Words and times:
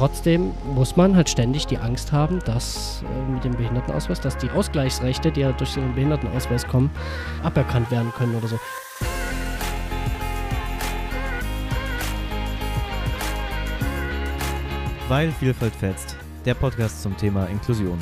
trotzdem 0.00 0.52
muss 0.74 0.96
man 0.96 1.14
halt 1.14 1.28
ständig 1.28 1.66
die 1.66 1.76
Angst 1.76 2.10
haben, 2.10 2.38
dass 2.46 3.04
äh, 3.04 3.30
mit 3.30 3.44
dem 3.44 3.54
Behindertenausweis, 3.54 4.18
dass 4.18 4.38
die 4.38 4.48
Ausgleichsrechte, 4.48 5.30
die 5.30 5.40
ja 5.40 5.52
durch 5.52 5.76
einen 5.76 5.94
Behindertenausweis 5.94 6.66
kommen, 6.66 6.90
aberkannt 7.42 7.90
werden 7.90 8.10
können 8.16 8.34
oder 8.34 8.48
so. 8.48 8.58
Weil 15.08 15.30
Vielfalt 15.32 15.74
fetzt. 15.74 16.16
Der 16.46 16.54
Podcast 16.54 17.02
zum 17.02 17.14
Thema 17.18 17.44
Inklusion. 17.44 17.98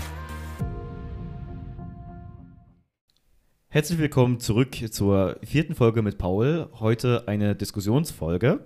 Herzlich 3.70 3.98
willkommen 3.98 4.38
zurück 4.38 4.76
zur 4.92 5.40
vierten 5.42 5.74
Folge 5.74 6.02
mit 6.02 6.16
Paul. 6.16 6.68
Heute 6.78 7.26
eine 7.26 7.56
Diskussionsfolge. 7.56 8.60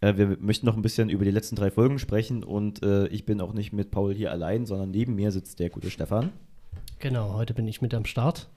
Äh, 0.00 0.16
wir 0.16 0.36
möchten 0.40 0.66
noch 0.66 0.76
ein 0.76 0.82
bisschen 0.82 1.08
über 1.08 1.24
die 1.24 1.30
letzten 1.30 1.56
drei 1.56 1.70
Folgen 1.70 1.98
sprechen 1.98 2.44
und 2.44 2.82
äh, 2.82 3.06
ich 3.08 3.24
bin 3.24 3.40
auch 3.40 3.52
nicht 3.52 3.72
mit 3.72 3.90
Paul 3.90 4.14
hier 4.14 4.30
allein, 4.30 4.66
sondern 4.66 4.90
neben 4.90 5.14
mir 5.14 5.32
sitzt 5.32 5.58
der 5.58 5.70
gute 5.70 5.90
Stefan. 5.90 6.30
Genau, 6.98 7.34
heute 7.34 7.54
bin 7.54 7.66
ich 7.68 7.82
mit 7.82 7.94
am 7.94 8.04
Start. 8.04 8.48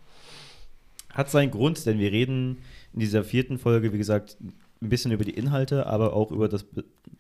Hat 1.12 1.30
seinen 1.30 1.52
Grund, 1.52 1.86
denn 1.86 2.00
wir 2.00 2.12
reden 2.12 2.60
in 2.94 3.00
dieser 3.00 3.24
vierten 3.24 3.58
Folge, 3.58 3.94
wie 3.94 3.98
gesagt, 3.98 4.38
ein 4.82 4.90
bisschen 4.90 5.12
über 5.12 5.26
die 5.26 5.34
Inhalte, 5.34 5.88
aber 5.88 6.14
auch 6.14 6.32
über 6.32 6.48
das 6.48 6.66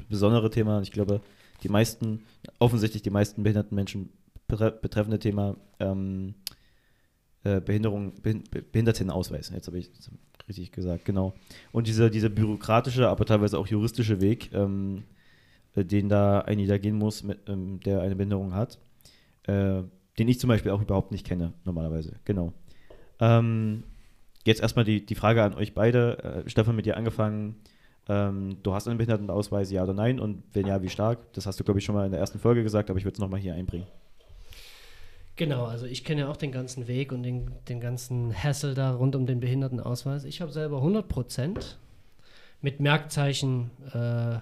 besondere 0.07 0.49
Thema. 0.49 0.81
Ich 0.81 0.91
glaube, 0.91 1.21
die 1.63 1.69
meisten, 1.69 2.23
offensichtlich 2.59 3.01
die 3.01 3.09
meisten 3.09 3.43
behinderten 3.43 3.75
Menschen 3.75 4.09
betreffende 4.47 5.19
Thema 5.19 5.57
ähm, 5.79 6.33
äh, 7.43 7.61
Behinderung, 7.61 8.13
Behindertenausweis. 8.71 9.49
Jetzt 9.49 9.67
habe 9.67 9.79
ich 9.79 9.91
richtig 10.47 10.71
gesagt, 10.71 11.05
genau. 11.05 11.33
Und 11.71 11.87
dieser, 11.87 12.09
dieser 12.09 12.29
bürokratische, 12.29 13.07
aber 13.07 13.25
teilweise 13.25 13.57
auch 13.57 13.67
juristische 13.67 14.19
Weg, 14.19 14.51
ähm, 14.53 15.03
äh, 15.75 15.85
den 15.85 16.09
da 16.09 16.41
ein 16.41 16.59
jeder 16.59 16.79
gehen 16.79 16.97
muss, 16.97 17.23
mit, 17.23 17.39
ähm, 17.47 17.79
der 17.81 18.01
eine 18.01 18.15
Behinderung 18.15 18.53
hat, 18.53 18.79
äh, 19.43 19.83
den 20.17 20.27
ich 20.27 20.39
zum 20.39 20.49
Beispiel 20.49 20.71
auch 20.71 20.81
überhaupt 20.81 21.11
nicht 21.11 21.25
kenne, 21.25 21.53
normalerweise. 21.63 22.15
Genau. 22.25 22.53
Ähm, 23.19 23.83
jetzt 24.45 24.61
erstmal 24.61 24.85
die, 24.85 25.05
die 25.05 25.15
Frage 25.15 25.43
an 25.43 25.53
euch 25.53 25.73
beide. 25.73 26.43
Äh, 26.45 26.49
Stefan, 26.49 26.75
mit 26.75 26.85
dir 26.85 26.97
angefangen. 26.97 27.55
Ähm, 28.07 28.57
du 28.63 28.73
hast 28.73 28.87
einen 28.87 28.97
Behindertenausweis, 28.97 29.71
ja 29.71 29.83
oder 29.83 29.93
nein? 29.93 30.19
Und 30.19 30.43
wenn 30.53 30.65
ja, 30.65 30.81
wie 30.81 30.89
stark? 30.89 31.31
Das 31.33 31.45
hast 31.45 31.59
du, 31.59 31.63
glaube 31.63 31.79
ich, 31.79 31.85
schon 31.85 31.95
mal 31.95 32.05
in 32.05 32.11
der 32.11 32.19
ersten 32.19 32.39
Folge 32.39 32.63
gesagt, 32.63 32.89
aber 32.89 32.97
ich 32.97 33.05
würde 33.05 33.13
es 33.13 33.19
nochmal 33.19 33.39
hier 33.39 33.53
einbringen. 33.53 33.87
Genau, 35.39 35.63
also 35.63 35.85
ich 35.85 36.03
kenne 36.03 36.21
ja 36.23 36.27
auch 36.27 36.35
den 36.35 36.51
ganzen 36.51 36.89
Weg 36.89 37.13
und 37.13 37.23
den, 37.23 37.49
den 37.69 37.79
ganzen 37.79 38.33
Hassel 38.33 38.73
da 38.73 38.91
rund 38.91 39.15
um 39.15 39.25
den 39.25 39.39
Behindertenausweis. 39.39 40.25
Ich 40.25 40.41
habe 40.41 40.51
selber 40.51 40.79
100 40.79 41.07
Prozent 41.07 41.79
mit 42.59 42.81
Merkzeichen 42.81 43.71
äh, 43.93 44.39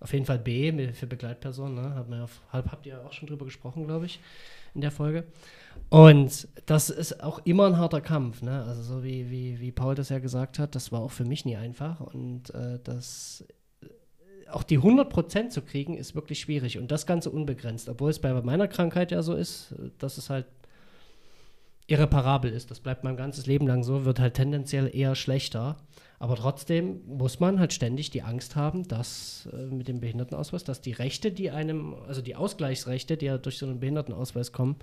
auf 0.00 0.12
jeden 0.12 0.24
Fall 0.24 0.40
B 0.40 0.92
für 0.92 1.06
Begleitpersonen. 1.06 1.76
Ne? 1.76 1.94
Hab 1.94 2.10
ja, 2.10 2.26
habt 2.52 2.86
ihr 2.86 3.06
auch 3.06 3.12
schon 3.12 3.28
drüber 3.28 3.44
gesprochen, 3.44 3.86
glaube 3.86 4.06
ich, 4.06 4.18
in 4.74 4.80
der 4.80 4.90
Folge. 4.90 5.22
Und 5.88 6.48
das 6.66 6.90
ist 6.90 7.22
auch 7.22 7.38
immer 7.44 7.66
ein 7.66 7.76
harter 7.76 8.00
Kampf. 8.00 8.42
Ne? 8.42 8.64
Also 8.64 8.82
so 8.82 9.04
wie, 9.04 9.30
wie, 9.30 9.60
wie 9.60 9.70
Paul 9.70 9.94
das 9.94 10.08
ja 10.08 10.18
gesagt 10.18 10.58
hat, 10.58 10.74
das 10.74 10.90
war 10.90 10.98
auch 10.98 11.12
für 11.12 11.26
mich 11.26 11.44
nie 11.44 11.56
einfach. 11.56 12.00
Und 12.00 12.52
äh, 12.56 12.80
das 12.82 13.46
auch 14.50 14.62
die 14.62 14.78
100% 14.78 15.50
zu 15.50 15.62
kriegen, 15.62 15.96
ist 15.96 16.14
wirklich 16.14 16.40
schwierig. 16.40 16.78
Und 16.78 16.90
das 16.90 17.06
Ganze 17.06 17.30
unbegrenzt. 17.30 17.88
Obwohl 17.88 18.10
es 18.10 18.18
bei 18.18 18.32
meiner 18.42 18.68
Krankheit 18.68 19.10
ja 19.10 19.22
so 19.22 19.34
ist, 19.34 19.74
dass 19.98 20.18
es 20.18 20.30
halt 20.30 20.46
irreparabel 21.88 22.52
ist. 22.52 22.70
Das 22.70 22.80
bleibt 22.80 23.02
mein 23.02 23.16
ganzes 23.16 23.46
Leben 23.46 23.66
lang 23.66 23.82
so, 23.82 24.04
wird 24.04 24.20
halt 24.20 24.34
tendenziell 24.34 24.94
eher 24.94 25.14
schlechter. 25.14 25.76
Aber 26.20 26.34
trotzdem 26.34 27.00
muss 27.06 27.38
man 27.38 27.60
halt 27.60 27.72
ständig 27.72 28.10
die 28.10 28.22
Angst 28.22 28.56
haben, 28.56 28.86
dass 28.88 29.48
äh, 29.52 29.66
mit 29.72 29.86
dem 29.86 30.00
Behindertenausweis, 30.00 30.64
dass 30.64 30.80
die 30.80 30.92
Rechte, 30.92 31.30
die 31.30 31.50
einem, 31.50 31.94
also 32.08 32.20
die 32.20 32.34
Ausgleichsrechte, 32.34 33.16
die 33.16 33.26
ja 33.26 33.38
durch 33.38 33.58
so 33.58 33.66
einen 33.66 33.78
Behindertenausweis 33.78 34.52
kommen, 34.52 34.76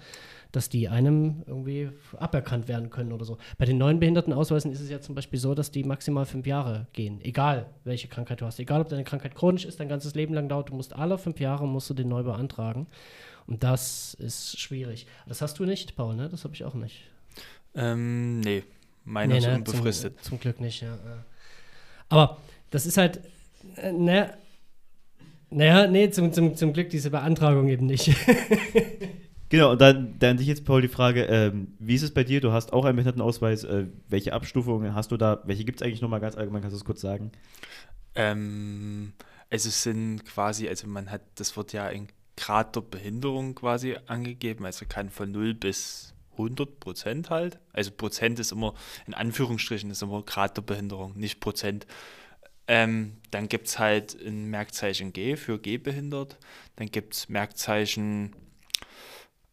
dass 0.53 0.69
die 0.69 0.87
einem 0.87 1.43
irgendwie 1.45 1.89
aberkannt 2.17 2.69
werden 2.69 2.89
können 2.89 3.11
oder 3.11 3.25
so. 3.25 3.37
Bei 3.57 3.65
den 3.65 3.77
neuen 3.77 3.99
Behindertenausweisen 3.99 4.71
ist 4.71 4.79
es 4.79 4.89
ja 4.89 5.01
zum 5.01 5.13
Beispiel 5.13 5.39
so, 5.39 5.53
dass 5.53 5.71
die 5.71 5.83
maximal 5.83 6.25
fünf 6.25 6.47
Jahre 6.47 6.87
gehen, 6.93 7.19
egal 7.21 7.65
welche 7.83 8.07
Krankheit 8.07 8.39
du 8.39 8.45
hast. 8.45 8.59
Egal, 8.59 8.79
ob 8.79 8.87
deine 8.87 9.03
Krankheit 9.03 9.35
chronisch 9.35 9.65
ist, 9.65 9.79
dein 9.81 9.89
ganzes 9.89 10.15
Leben 10.15 10.33
lang 10.33 10.47
dauert, 10.47 10.69
du 10.69 10.73
musst 10.73 10.95
alle 10.95 11.17
fünf 11.17 11.41
Jahre 11.41 11.67
musst 11.67 11.89
du 11.89 11.93
den 11.93 12.07
neu 12.07 12.23
beantragen. 12.23 12.87
Und 13.47 13.63
das 13.63 14.15
ist 14.15 14.59
schwierig. 14.59 15.05
Das 15.27 15.41
hast 15.41 15.59
du 15.59 15.65
nicht, 15.65 15.95
Paul, 15.95 16.15
ne? 16.15 16.29
Das 16.29 16.43
habe 16.43 16.53
ich 16.53 16.63
auch 16.63 16.73
nicht. 16.73 17.03
Ähm, 17.75 18.39
nee, 18.39 18.63
meine 19.03 19.33
nee, 19.33 19.39
ist 19.39 19.45
ne, 19.45 19.55
unbefristet. 19.55 20.15
Zum, 20.21 20.31
zum, 20.31 20.39
Glück 20.39 20.59
nicht, 20.59 20.81
ja. 20.81 20.97
Aber 22.09 22.37
das 22.71 22.85
ist 22.85 22.97
halt, 22.97 23.19
äh, 23.75 23.91
ne, 23.91 24.33
naja, 25.49 25.87
nee, 25.87 26.09
zum, 26.09 26.33
zum, 26.33 26.55
zum 26.55 26.73
Glück 26.73 26.89
diese 26.89 27.11
Beantragung 27.11 27.67
eben 27.67 27.85
nicht. 27.85 28.15
genau, 29.49 29.71
und 29.71 29.81
dann, 29.81 30.17
dann 30.19 30.37
dich 30.37 30.47
jetzt, 30.47 30.65
Paul, 30.65 30.81
die 30.81 30.87
Frage, 30.87 31.23
ähm, 31.25 31.75
wie 31.79 31.95
ist 31.95 32.01
es 32.01 32.13
bei 32.13 32.23
dir? 32.23 32.41
Du 32.41 32.51
hast 32.51 32.73
auch 32.73 32.85
einen 32.85 32.95
Behindertenausweis. 32.95 33.63
Äh, 33.63 33.85
welche 34.09 34.33
Abstufungen 34.33 34.95
hast 34.95 35.11
du 35.11 35.17
da? 35.17 35.41
Welche 35.45 35.65
gibt 35.65 35.81
es 35.81 35.85
eigentlich 35.85 36.01
nochmal 36.01 36.19
ganz 36.19 36.35
allgemein? 36.35 36.61
Kannst 36.61 36.73
du 36.73 36.79
das 36.79 36.85
kurz 36.85 37.01
sagen? 37.01 37.31
Ähm, 38.15 39.13
also 39.49 39.69
es 39.69 39.83
sind 39.83 40.25
quasi, 40.25 40.67
also 40.67 40.87
man 40.87 41.11
hat, 41.11 41.21
das 41.35 41.55
wird 41.55 41.73
ja 41.73 41.87
in 41.89 42.07
Grad 42.37 42.75
der 42.75 42.81
Behinderung 42.81 43.55
quasi 43.55 43.97
angegeben, 44.07 44.65
also 44.65 44.85
kann 44.87 45.09
von 45.09 45.31
0 45.31 45.53
bis 45.53 46.13
100 46.33 46.79
Prozent 46.79 47.29
halt. 47.29 47.59
Also 47.71 47.91
Prozent 47.91 48.39
ist 48.39 48.51
immer, 48.51 48.73
in 49.07 49.13
Anführungsstrichen, 49.13 49.89
ist 49.89 50.01
immer 50.01 50.21
Grad 50.23 50.57
der 50.57 50.61
Behinderung, 50.61 51.17
nicht 51.17 51.39
Prozent. 51.39 51.85
Ähm, 52.67 53.17
dann 53.31 53.47
gibt 53.47 53.67
es 53.67 53.79
halt 53.79 54.15
ein 54.21 54.49
Merkzeichen 54.49 55.13
G 55.13 55.35
für 55.35 55.59
Gehbehindert. 55.59 56.37
Dann 56.75 56.87
gibt 56.89 57.13
es 57.13 57.29
Merkzeichen 57.29 58.35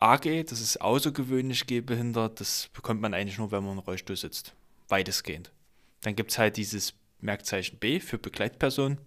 AG, 0.02 0.46
das 0.46 0.60
ist 0.60 0.80
außergewöhnlich 0.80 1.66
gehbehindert. 1.68 2.40
Das 2.40 2.68
bekommt 2.72 3.00
man 3.00 3.14
eigentlich 3.14 3.38
nur, 3.38 3.52
wenn 3.52 3.62
man 3.62 3.74
im 3.74 3.78
Rollstuhl 3.78 4.16
sitzt. 4.16 4.52
Weitestgehend. 4.88 5.52
Dann 6.00 6.16
gibt 6.16 6.32
es 6.32 6.38
halt 6.38 6.56
dieses 6.56 6.94
Merkzeichen 7.20 7.78
B 7.78 8.00
für 8.00 8.18
Begleitperson. 8.18 8.98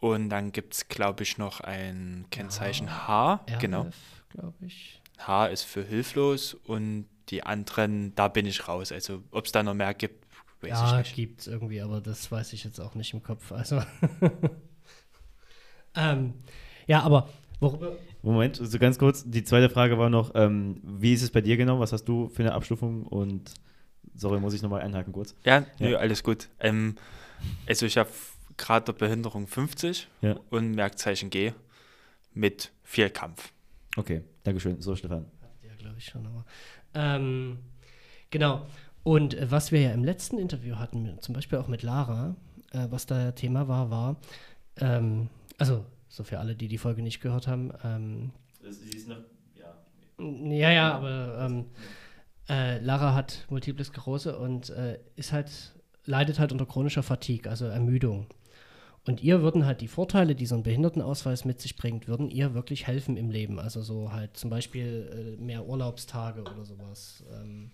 Und 0.00 0.30
dann 0.30 0.50
gibt 0.50 0.74
es, 0.74 0.88
glaube 0.88 1.22
ich, 1.22 1.36
noch 1.36 1.60
ein 1.60 2.24
Kennzeichen 2.30 2.86
ja, 2.86 3.08
H. 3.08 3.34
RF, 3.34 3.58
genau. 3.58 3.86
glaube 4.30 4.66
ich. 4.66 5.00
H 5.18 5.46
ist 5.46 5.64
für 5.64 5.84
hilflos 5.84 6.54
und 6.54 7.06
die 7.28 7.42
anderen, 7.42 8.14
da 8.14 8.28
bin 8.28 8.46
ich 8.46 8.66
raus. 8.66 8.92
Also 8.92 9.22
ob 9.30 9.44
es 9.44 9.52
da 9.52 9.62
noch 9.62 9.74
mehr 9.74 9.92
gibt, 9.92 10.26
weiß 10.62 10.70
ja, 10.70 10.86
ich 10.86 10.98
nicht. 10.98 11.10
Ja, 11.10 11.16
gibt 11.16 11.40
es 11.40 11.46
irgendwie, 11.46 11.80
aber 11.82 12.00
das 12.00 12.32
weiß 12.32 12.54
ich 12.54 12.64
jetzt 12.64 12.80
auch 12.80 12.94
nicht 12.94 13.12
im 13.12 13.22
Kopf. 13.22 13.52
Also 13.52 13.82
ähm, 15.94 16.34
ja, 16.86 17.02
aber 17.02 17.28
worüber... 17.60 17.92
Moment, 18.22 18.56
so 18.56 18.64
also 18.64 18.78
ganz 18.78 18.98
kurz, 18.98 19.24
die 19.24 19.44
zweite 19.44 19.70
Frage 19.70 19.98
war 19.98 20.10
noch, 20.10 20.32
ähm, 20.34 20.80
wie 20.82 21.12
ist 21.12 21.22
es 21.22 21.30
bei 21.30 21.40
dir 21.42 21.56
genau? 21.56 21.78
Was 21.78 21.92
hast 21.92 22.04
du 22.04 22.28
für 22.28 22.42
eine 22.42 22.52
Abstufung? 22.52 23.06
Und 23.06 23.52
sorry, 24.14 24.40
muss 24.40 24.54
ich 24.54 24.62
nochmal 24.62 24.80
einhaken 24.80 25.12
kurz? 25.12 25.34
Ja, 25.44 25.58
ja. 25.58 25.64
Nö, 25.78 25.96
alles 25.96 26.22
gut. 26.22 26.48
Ähm, 26.58 26.96
also 27.66 27.86
ich 27.86 27.96
habe 27.96 28.10
gerade 28.60 28.86
der 28.86 28.92
Behinderung 28.92 29.46
50 29.46 30.08
ja. 30.20 30.36
und 30.50 30.72
Merkzeichen 30.72 31.30
G 31.30 31.52
mit 32.32 32.70
viel 32.84 33.10
Kampf. 33.10 33.52
Okay, 33.96 34.22
Dankeschön. 34.44 34.80
So, 34.80 34.94
Stefan. 34.94 35.26
Ja, 35.66 35.74
glaube 35.76 35.96
ich 35.98 36.04
schon. 36.04 36.26
Aber, 36.26 36.44
ähm, 36.94 37.58
genau. 38.30 38.66
Und 39.02 39.34
äh, 39.34 39.50
was 39.50 39.72
wir 39.72 39.80
ja 39.80 39.92
im 39.92 40.04
letzten 40.04 40.38
Interview 40.38 40.76
hatten, 40.76 41.18
zum 41.20 41.34
Beispiel 41.34 41.58
auch 41.58 41.68
mit 41.68 41.82
Lara, 41.82 42.36
äh, 42.72 42.86
was 42.90 43.06
da 43.06 43.32
Thema 43.32 43.66
war, 43.66 43.90
war, 43.90 44.16
ähm, 44.76 45.28
also 45.58 45.84
so 46.08 46.22
für 46.22 46.38
alle, 46.38 46.54
die 46.54 46.68
die 46.68 46.78
Folge 46.78 47.02
nicht 47.02 47.20
gehört 47.20 47.46
haben. 47.46 47.72
Ähm, 47.82 48.30
Sie 48.68 48.90
ist 48.90 49.08
noch, 49.08 49.16
ja. 49.54 49.74
Ja, 50.18 50.70
ja, 50.70 50.92
aber 50.92 51.46
ähm, 51.46 51.64
äh, 52.48 52.78
Lara 52.78 53.14
hat 53.14 53.46
Multiple 53.48 53.84
Sklerose 53.84 54.38
und 54.38 54.70
äh, 54.70 54.98
ist 55.16 55.32
halt, 55.32 55.72
leidet 56.04 56.38
halt 56.38 56.52
unter 56.52 56.66
chronischer 56.66 57.02
Fatigue, 57.02 57.50
also 57.50 57.66
Ermüdung. 57.66 58.26
Und 59.06 59.22
ihr 59.22 59.40
würden 59.42 59.64
halt 59.64 59.80
die 59.80 59.88
Vorteile, 59.88 60.34
die 60.34 60.46
so 60.46 60.54
ein 60.54 60.62
Behindertenausweis 60.62 61.44
mit 61.44 61.60
sich 61.60 61.76
bringt, 61.76 62.06
würden 62.06 62.30
ihr 62.30 62.54
wirklich 62.54 62.86
helfen 62.86 63.16
im 63.16 63.30
Leben. 63.30 63.58
Also 63.58 63.80
so 63.82 64.12
halt 64.12 64.36
zum 64.36 64.50
Beispiel 64.50 65.36
äh, 65.38 65.42
mehr 65.42 65.66
Urlaubstage 65.66 66.42
oder 66.42 66.64
sowas, 66.64 67.24
ähm, 67.32 67.70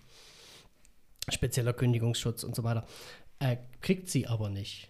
spezieller 1.28 1.72
Kündigungsschutz 1.72 2.44
und 2.44 2.54
so 2.54 2.62
weiter. 2.62 2.86
Äh, 3.40 3.56
kriegt 3.80 4.08
sie 4.08 4.28
aber 4.28 4.50
nicht. 4.50 4.88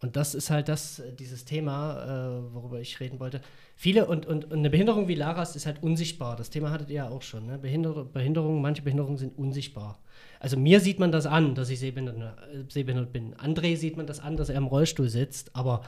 Und 0.00 0.16
das 0.16 0.34
ist 0.34 0.50
halt 0.50 0.68
das, 0.68 1.00
äh, 1.00 1.12
dieses 1.12 1.44
Thema, 1.44 2.04
äh, 2.04 2.54
worüber 2.54 2.80
ich 2.80 2.98
reden 3.00 3.18
wollte. 3.20 3.40
Viele 3.76 4.06
und, 4.06 4.26
und, 4.26 4.44
und, 4.46 4.54
eine 4.54 4.70
Behinderung 4.70 5.08
wie 5.08 5.14
Laras 5.14 5.56
ist 5.56 5.66
halt 5.66 5.82
unsichtbar. 5.82 6.36
Das 6.36 6.50
Thema 6.50 6.70
hattet 6.70 6.88
ihr 6.88 6.96
ja 6.96 7.08
auch 7.08 7.22
schon. 7.22 7.46
Ne? 7.46 7.58
Behinder 7.58 8.04
Behinderungen, 8.04 8.62
manche 8.62 8.82
Behinderungen 8.82 9.18
sind 9.18 9.36
unsichtbar. 9.36 9.98
Also 10.40 10.56
mir 10.56 10.80
sieht 10.80 10.98
man 10.98 11.12
das 11.12 11.26
an, 11.26 11.54
dass 11.54 11.70
ich 11.70 11.80
sehbehindert, 11.80 12.38
äh, 12.52 12.64
sehbehindert 12.68 13.12
bin. 13.12 13.34
André 13.34 13.76
sieht 13.76 13.96
man 13.96 14.06
das 14.06 14.20
an, 14.20 14.36
dass 14.36 14.48
er 14.48 14.56
im 14.56 14.66
Rollstuhl 14.66 15.08
sitzt, 15.08 15.54
aber 15.56 15.82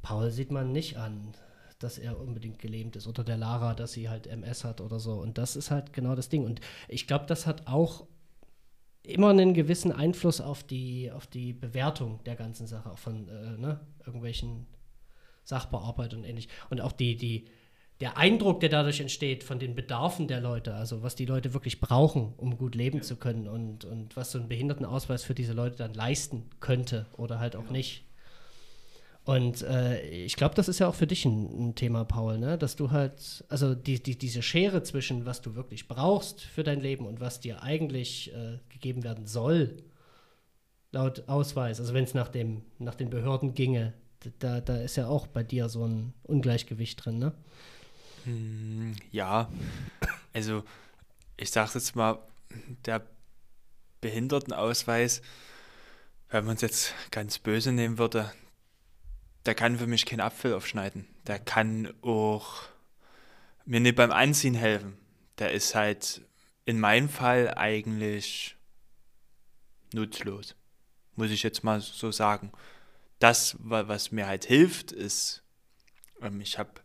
Paul 0.00 0.30
sieht 0.30 0.50
man 0.50 0.72
nicht 0.72 0.96
an, 0.96 1.34
dass 1.78 1.98
er 1.98 2.18
unbedingt 2.18 2.58
gelähmt 2.58 2.96
ist. 2.96 3.06
Oder 3.06 3.24
der 3.24 3.36
Lara, 3.36 3.74
dass 3.74 3.92
sie 3.92 4.08
halt 4.08 4.26
MS 4.26 4.64
hat 4.64 4.80
oder 4.80 4.98
so. 4.98 5.14
Und 5.14 5.38
das 5.38 5.56
ist 5.56 5.70
halt 5.70 5.92
genau 5.92 6.14
das 6.14 6.28
Ding. 6.28 6.44
Und 6.44 6.60
ich 6.88 7.06
glaube, 7.06 7.26
das 7.26 7.46
hat 7.46 7.66
auch 7.66 8.06
immer 9.02 9.30
einen 9.30 9.52
gewissen 9.52 9.92
Einfluss 9.92 10.40
auf 10.40 10.62
die, 10.62 11.10
auf 11.10 11.26
die 11.26 11.52
Bewertung 11.52 12.22
der 12.24 12.36
ganzen 12.36 12.66
Sache, 12.66 12.96
von 12.96 13.28
äh, 13.28 13.58
ne, 13.58 13.80
irgendwelchen 14.06 14.66
Sachbearbeiter 15.44 16.16
und 16.16 16.24
ähnlich. 16.24 16.48
Und 16.70 16.80
auch 16.80 16.92
die, 16.92 17.16
die, 17.16 17.46
der 18.00 18.16
Eindruck, 18.18 18.60
der 18.60 18.68
dadurch 18.68 19.00
entsteht 19.00 19.44
von 19.44 19.58
den 19.58 19.74
Bedarfen 19.74 20.26
der 20.26 20.40
Leute, 20.40 20.74
also 20.74 21.02
was 21.02 21.14
die 21.14 21.26
Leute 21.26 21.54
wirklich 21.54 21.80
brauchen, 21.80 22.34
um 22.36 22.58
gut 22.58 22.74
leben 22.74 23.02
zu 23.02 23.16
können 23.16 23.46
und, 23.46 23.84
und 23.84 24.16
was 24.16 24.32
so 24.32 24.38
ein 24.38 24.48
Behindertenausweis 24.48 25.22
für 25.22 25.34
diese 25.34 25.52
Leute 25.52 25.76
dann 25.76 25.94
leisten 25.94 26.50
könnte 26.60 27.06
oder 27.16 27.38
halt 27.38 27.54
auch 27.54 27.70
nicht. 27.70 28.04
Und 29.24 29.62
äh, 29.62 30.02
ich 30.08 30.34
glaube, 30.34 30.56
das 30.56 30.68
ist 30.68 30.80
ja 30.80 30.88
auch 30.88 30.96
für 30.96 31.06
dich 31.06 31.24
ein, 31.24 31.68
ein, 31.68 31.74
Thema, 31.76 32.04
Paul, 32.04 32.38
ne? 32.38 32.58
dass 32.58 32.74
du 32.74 32.90
halt, 32.90 33.44
also 33.48 33.74
die, 33.76 34.02
die, 34.02 34.18
diese 34.18 34.42
Schere 34.42 34.82
zwischen, 34.82 35.24
was 35.24 35.40
du 35.40 35.54
wirklich 35.54 35.86
brauchst 35.86 36.40
für 36.40 36.64
dein 36.64 36.80
Leben 36.80 37.06
und 37.06 37.20
was 37.20 37.38
dir 37.38 37.62
eigentlich 37.62 38.34
äh, 38.34 38.58
gegeben 38.68 39.04
werden 39.04 39.26
soll, 39.26 39.76
laut 40.90 41.28
Ausweis, 41.28 41.78
also 41.78 41.94
wenn 41.94 42.04
es 42.04 42.14
nach, 42.14 42.32
nach 42.80 42.94
den 42.96 43.10
Behörden 43.10 43.54
ginge, 43.54 43.92
da, 44.40 44.60
da 44.60 44.76
ist 44.76 44.96
ja 44.96 45.06
auch 45.06 45.28
bei 45.28 45.44
dir 45.44 45.68
so 45.68 45.84
ein 45.86 46.14
Ungleichgewicht 46.24 47.04
drin, 47.04 47.18
ne? 47.18 47.32
Hm, 48.24 48.94
ja, 49.10 49.50
also 50.32 50.64
ich 51.36 51.50
sage 51.50 51.72
jetzt 51.74 51.96
mal, 51.96 52.18
der 52.84 53.06
Behindertenausweis, 54.00 55.22
wenn 56.30 56.44
man 56.44 56.56
es 56.56 56.62
jetzt 56.62 56.94
ganz 57.10 57.38
böse 57.38 57.72
nehmen 57.72 57.98
würde, 57.98 58.32
der 59.46 59.54
kann 59.54 59.78
für 59.78 59.86
mich 59.86 60.06
keinen 60.06 60.20
Apfel 60.20 60.54
aufschneiden. 60.54 61.06
Der 61.26 61.38
kann 61.38 61.92
auch 62.02 62.62
mir 63.64 63.80
nicht 63.80 63.96
beim 63.96 64.12
Anziehen 64.12 64.54
helfen. 64.54 64.96
Der 65.38 65.52
ist 65.52 65.74
halt 65.74 66.22
in 66.64 66.78
meinem 66.78 67.08
Fall 67.08 67.54
eigentlich 67.56 68.56
nutzlos. 69.92 70.54
Muss 71.16 71.30
ich 71.30 71.42
jetzt 71.42 71.64
mal 71.64 71.80
so 71.80 72.12
sagen. 72.12 72.52
Das, 73.18 73.56
was 73.60 74.10
mir 74.10 74.26
halt 74.26 74.44
hilft, 74.44 74.92
ist, 74.92 75.42
ähm, 76.20 76.40
ich 76.40 76.58
habe 76.58 76.80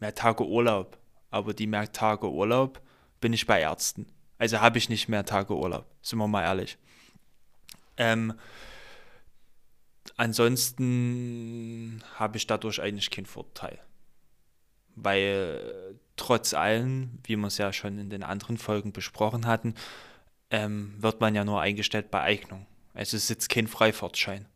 mehr 0.00 0.14
Tage 0.14 0.46
Urlaub. 0.46 0.98
Aber 1.30 1.54
die 1.54 1.66
mehr 1.66 1.90
Tage 1.92 2.30
Urlaub 2.30 2.80
bin 3.20 3.32
ich 3.32 3.46
bei 3.46 3.60
Ärzten. 3.60 4.06
Also 4.38 4.60
habe 4.60 4.78
ich 4.78 4.88
nicht 4.88 5.08
mehr 5.08 5.24
Tage 5.24 5.54
Urlaub, 5.54 5.86
sind 6.02 6.18
wir 6.18 6.26
mal 6.26 6.42
ehrlich. 6.42 6.78
Ähm, 7.96 8.32
ansonsten 10.16 12.02
habe 12.14 12.38
ich 12.38 12.46
dadurch 12.46 12.80
eigentlich 12.80 13.10
keinen 13.10 13.26
Vorteil. 13.26 13.78
Weil 14.96 15.98
trotz 16.16 16.54
allem, 16.54 17.18
wie 17.24 17.36
wir 17.36 17.46
es 17.46 17.58
ja 17.58 17.72
schon 17.72 17.98
in 17.98 18.10
den 18.10 18.22
anderen 18.22 18.58
Folgen 18.58 18.92
besprochen 18.92 19.46
hatten, 19.46 19.74
ähm, 20.50 20.94
wird 20.98 21.20
man 21.20 21.34
ja 21.34 21.44
nur 21.44 21.60
eingestellt 21.60 22.10
bei 22.10 22.22
Eignung. 22.22 22.66
Also 22.94 23.16
es 23.16 23.24
ist 23.24 23.30
jetzt 23.30 23.48
kein 23.48 23.68
Freifahrtschein. 23.68 24.46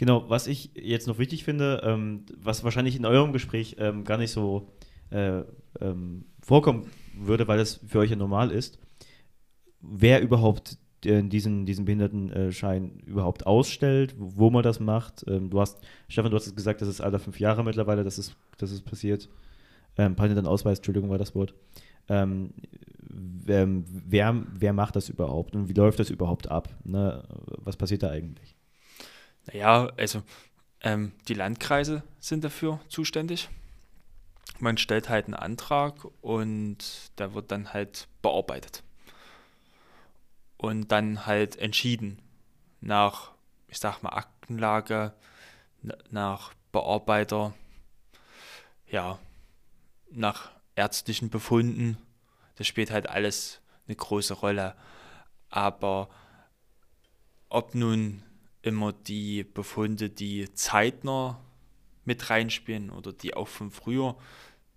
Genau, 0.00 0.30
was 0.30 0.46
ich 0.46 0.70
jetzt 0.74 1.06
noch 1.08 1.18
wichtig 1.18 1.44
finde, 1.44 1.82
ähm, 1.84 2.24
was 2.34 2.64
wahrscheinlich 2.64 2.96
in 2.96 3.04
eurem 3.04 3.34
Gespräch 3.34 3.76
ähm, 3.78 4.04
gar 4.04 4.16
nicht 4.16 4.30
so 4.30 4.72
äh, 5.10 5.42
ähm, 5.78 6.24
vorkommen 6.40 6.86
würde, 7.14 7.46
weil 7.48 7.58
das 7.58 7.80
für 7.86 7.98
euch 7.98 8.08
ja 8.08 8.16
normal 8.16 8.50
ist, 8.50 8.78
wer 9.82 10.22
überhaupt 10.22 10.78
diesen, 11.04 11.66
diesen 11.66 11.84
Behindertenschein 11.84 13.00
überhaupt 13.00 13.46
ausstellt, 13.46 14.14
wo 14.16 14.48
man 14.48 14.62
das 14.62 14.80
macht. 14.80 15.22
Ähm, 15.28 15.50
du 15.50 15.60
hast, 15.60 15.76
Stefan, 16.08 16.30
du 16.30 16.38
hast 16.38 16.56
gesagt, 16.56 16.80
das 16.80 16.88
ist 16.88 17.02
alle 17.02 17.18
fünf 17.18 17.38
Jahre 17.38 17.62
mittlerweile, 17.62 18.02
dass 18.02 18.16
es, 18.16 18.34
dass 18.56 18.70
es 18.70 18.80
passiert. 18.80 19.28
Ähm, 19.98 20.14
Behindertenausweis, 20.14 20.78
Entschuldigung, 20.78 21.10
war 21.10 21.18
das 21.18 21.34
Wort. 21.34 21.52
Ähm, 22.08 22.54
wer, 23.00 23.68
wer, 23.68 24.46
wer, 24.58 24.72
macht 24.72 24.96
das 24.96 25.10
überhaupt 25.10 25.54
und 25.54 25.68
wie 25.68 25.74
läuft 25.74 25.98
das 25.98 26.08
überhaupt 26.08 26.50
ab? 26.50 26.74
Ne? 26.84 27.22
Was 27.58 27.76
passiert 27.76 28.02
da 28.02 28.08
eigentlich? 28.08 28.56
Naja, 29.52 29.90
also 29.96 30.22
ähm, 30.80 31.12
die 31.28 31.34
Landkreise 31.34 32.02
sind 32.20 32.44
dafür 32.44 32.80
zuständig. 32.88 33.48
Man 34.60 34.78
stellt 34.78 35.08
halt 35.08 35.26
einen 35.26 35.34
Antrag 35.34 35.94
und 36.20 36.78
der 37.18 37.34
wird 37.34 37.50
dann 37.50 37.72
halt 37.72 38.06
bearbeitet. 38.22 38.82
Und 40.56 40.92
dann 40.92 41.26
halt 41.26 41.56
entschieden 41.56 42.20
nach, 42.80 43.32
ich 43.68 43.78
sag 43.78 44.02
mal, 44.02 44.10
Aktenlage, 44.10 45.14
nach 46.10 46.52
Bearbeiter, 46.72 47.54
ja, 48.86 49.18
nach 50.10 50.50
ärztlichen 50.76 51.30
Befunden. 51.30 51.96
Das 52.56 52.66
spielt 52.66 52.90
halt 52.90 53.08
alles 53.08 53.60
eine 53.86 53.96
große 53.96 54.34
Rolle. 54.34 54.76
Aber 55.48 56.10
ob 57.48 57.74
nun 57.74 58.22
immer 58.62 58.92
die 58.92 59.44
Befunde, 59.44 60.10
die 60.10 60.52
zeitnah 60.54 61.40
mit 62.04 62.30
reinspielen 62.30 62.90
oder 62.90 63.12
die 63.12 63.34
auch 63.34 63.48
von 63.48 63.70
früher, 63.70 64.16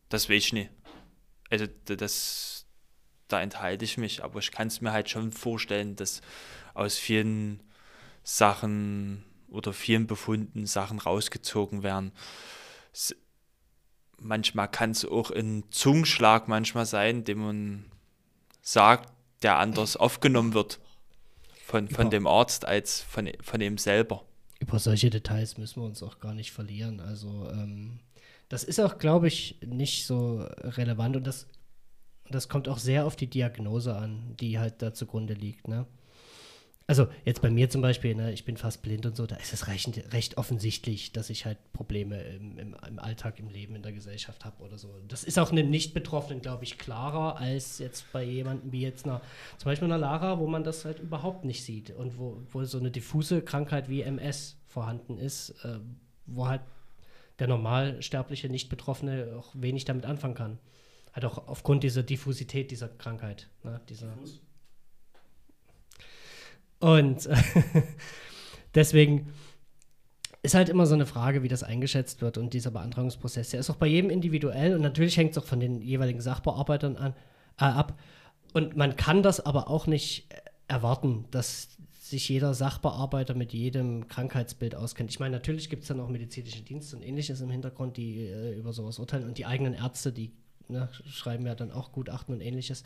das 0.10 0.30
weiß 0.30 0.46
ich 0.46 0.54
nicht. 0.54 0.70
Also 1.50 1.68
das, 1.86 2.66
da 3.28 3.42
enthalte 3.42 3.86
ich 3.86 3.98
mich, 3.98 4.24
aber 4.24 4.40
ich 4.40 4.52
kann 4.52 4.68
es 4.68 4.82
mir 4.82 4.92
halt 4.92 5.10
schon 5.10 5.32
vorstellen, 5.32 5.96
dass 5.96 6.22
aus 6.74 6.98
vielen 6.98 7.62
Sachen 8.24 9.24
oder 9.50 9.74
vielen 9.74 10.08
Befunden 10.08 10.66
Sachen 10.66 11.00
rausgezogen 11.00 11.84
werden. 11.84 12.12
manchmal 14.18 14.70
kann 14.70 14.92
es 14.92 15.06
auch 15.06 15.32
ein 15.32 15.66
Zungenschlag 15.70 16.48
manchmal 16.48 16.86
sein, 16.86 17.24
den 17.24 17.40
man 17.40 17.86
sagt, 18.62 19.12
der 19.44 19.58
anders 19.58 19.98
aufgenommen 19.98 20.54
wird 20.54 20.80
von, 21.74 21.88
von 21.88 22.12
dem 22.12 22.28
Arzt 22.28 22.66
als 22.66 23.02
von, 23.02 23.28
von 23.42 23.60
ihm 23.60 23.80
selber. 23.80 24.24
Über 24.60 24.78
solche 24.78 25.10
Details 25.10 25.58
müssen 25.58 25.82
wir 25.82 25.88
uns 25.88 26.04
auch 26.04 26.20
gar 26.20 26.36
nicht 26.36 26.52
verlieren. 26.52 27.00
Also 27.00 27.50
ähm, 27.50 28.00
das 28.48 28.64
ist 28.64 28.80
auch, 28.80 29.00
glaube 29.00 29.28
ich, 29.28 29.58
nicht 29.66 30.06
so 30.06 30.48
relevant 30.62 31.16
und 31.16 31.26
das, 31.26 31.48
das 32.30 32.48
kommt 32.48 32.70
auch 32.70 32.78
sehr 32.78 33.08
auf 33.08 33.16
die 33.16 33.26
Diagnose 33.26 33.96
an, 33.96 34.36
die 34.40 34.60
halt 34.60 34.84
da 34.84 34.94
zugrunde 34.94 35.34
liegt. 35.34 35.68
Ne? 35.68 35.88
Also 36.86 37.08
jetzt 37.24 37.42
bei 37.42 37.50
mir 37.50 37.70
zum 37.70 37.82
Beispiel, 37.82 38.14
ne, 38.14 38.34
ich 38.34 38.44
bin 38.44 38.58
fast 38.58 38.82
blind 38.82 39.06
und 39.06 39.16
so, 39.16 39.26
da 39.26 39.38
ist 39.38 39.54
es 39.54 39.68
recht, 39.68 40.14
recht 40.14 40.38
offensichtlich, 40.38 41.14
dass 41.14 41.30
ich 41.30 41.46
halt 41.46 41.58
Probleme 41.72 42.22
im, 42.22 42.58
im, 42.58 42.76
im 42.88 43.00
Alltag, 43.00 43.40
im 43.40 43.50
Leben, 43.50 43.76
in 43.76 43.84
der 43.84 43.94
Gesellschaft 43.94 44.44
habe 44.44 44.62
oder 44.64 44.78
so. 44.78 44.90
Das 45.08 45.24
ist 45.24 45.40
auch 45.40 45.52
einem 45.52 45.70
Nicht-Betroffenen, 45.70 46.42
glaube 46.42 46.66
ich, 46.66 46.78
klarer 46.78 47.38
als 47.38 47.80
jetzt 47.80 48.12
bei 48.12 48.24
jemandem 48.24 48.72
wie 48.72 48.82
jetzt 48.82 49.06
einer, 49.06 49.22
zum 49.58 49.66
Beispiel 49.66 49.86
einer 49.86 49.98
Lara, 49.98 50.40
wo 50.40 50.48
man 50.48 50.64
das 50.64 50.84
halt 50.84 51.00
überhaupt 51.00 51.46
nicht 51.46 51.64
sieht 51.64 51.92
und 51.92 52.18
wo, 52.18 52.42
wo 52.52 52.64
so 52.66 52.80
eine 52.80 52.92
diffuse 52.92 53.42
Krankheit 53.42 53.88
wie 53.88 54.02
MS 54.02 54.58
vorhanden 54.68 55.18
ist, 55.18 55.52
äh, 55.64 55.80
wo 56.26 56.48
halt 56.48 56.62
der 57.40 57.48
normalsterbliche 57.48 58.50
Nicht-Betroffene 58.50 59.36
auch 59.40 59.52
wenig 59.54 59.86
damit 59.86 60.06
anfangen 60.06 60.36
kann. 60.36 60.60
Halt 61.14 61.26
auch 61.26 61.48
aufgrund 61.48 61.84
dieser 61.84 62.04
Diffusität 62.04 62.72
dieser 62.72 62.90
Krankheit. 62.90 63.48
Ne, 63.64 63.80
dieser, 63.88 64.08
Diffus? 64.08 64.42
Und 66.84 67.30
deswegen 68.76 69.32
ist 70.42 70.54
halt 70.54 70.68
immer 70.68 70.86
so 70.86 70.96
eine 70.96 71.06
Frage, 71.06 71.42
wie 71.42 71.48
das 71.48 71.64
eingeschätzt 71.64 72.22
wird 72.22 72.38
und 72.38 72.54
dieser 72.54 72.72
Beantragungsprozess. 72.72 73.52
Der 73.52 73.62
ist 73.62 73.70
auch 73.70 73.78
bei 73.78 73.88
jedem 73.88 74.10
individuell 74.10 74.76
und 74.76 74.82
natürlich 74.82 75.16
hängt 75.16 75.32
es 75.32 75.38
auch 75.38 75.46
von 75.46 75.62
den 75.62 75.82
jeweiligen 75.82 76.20
Sachbearbeitern 76.20 76.98
an, 76.98 77.14
äh, 77.58 77.64
ab. 77.64 77.98
Und 78.52 78.76
man 78.76 78.98
kann 78.98 79.24
das 79.24 79.40
aber 79.40 79.70
auch 79.70 79.88
nicht 79.88 80.28
erwarten, 80.68 81.24
dass 81.32 81.70
sich 82.02 82.28
jeder 82.28 82.54
Sachbearbeiter 82.54 83.34
mit 83.34 83.54
jedem 83.54 84.10
Krankheitsbild 84.10 84.76
auskennt. 84.76 85.10
Ich 85.10 85.22
meine, 85.22 85.38
natürlich 85.38 85.70
gibt 85.70 85.84
es 85.84 85.88
dann 85.88 86.02
auch 86.02 86.10
medizinische 86.10 86.64
Dienste 86.64 86.98
und 86.98 87.04
ähnliches 87.04 87.40
im 87.40 87.50
Hintergrund, 87.50 87.96
die 87.96 88.26
äh, 88.26 88.60
über 88.60 88.74
sowas 88.74 89.00
urteilen 89.00 89.24
und 89.24 89.38
die 89.38 89.46
eigenen 89.46 89.74
Ärzte, 89.74 90.12
die 90.12 90.34
ne, 90.68 90.90
schreiben 91.08 91.46
ja 91.46 91.56
dann 91.56 91.72
auch 91.72 91.94
Gutachten 91.94 92.36
und 92.36 92.42
ähnliches. 92.42 92.84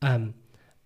Ähm, 0.00 0.32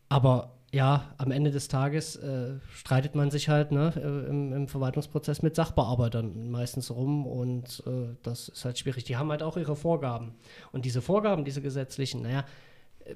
aber 0.09 0.59
ja, 0.73 1.15
am 1.19 1.31
Ende 1.31 1.51
des 1.51 1.69
Tages 1.69 2.17
äh, 2.17 2.55
streitet 2.73 3.15
man 3.15 3.31
sich 3.31 3.51
halt 3.51 3.73
ne, 3.73 3.93
äh, 3.95 4.29
im, 4.31 4.55
im, 4.55 4.69
Verwaltungsprozess 4.69 5.43
mit 5.43 5.55
Sachbearbeitern 5.55 6.51
meistens 6.51 6.91
rum 6.91 7.27
und 7.27 7.83
äh, 7.87 8.17
das 8.23 8.49
ist 8.49 8.65
halt 8.65 8.79
schwierig. 8.79 9.05
Die 9.05 9.17
haben 9.19 9.31
halt 9.31 9.43
auch 9.43 9.59
ihre 9.59 9.77
Vorgaben. 9.77 10.35
Und 10.73 10.87
diese 10.87 11.03
Vorgaben, 11.03 11.45
diese 11.45 11.61
gesetzlichen, 11.61 12.23
naja, 12.23 12.47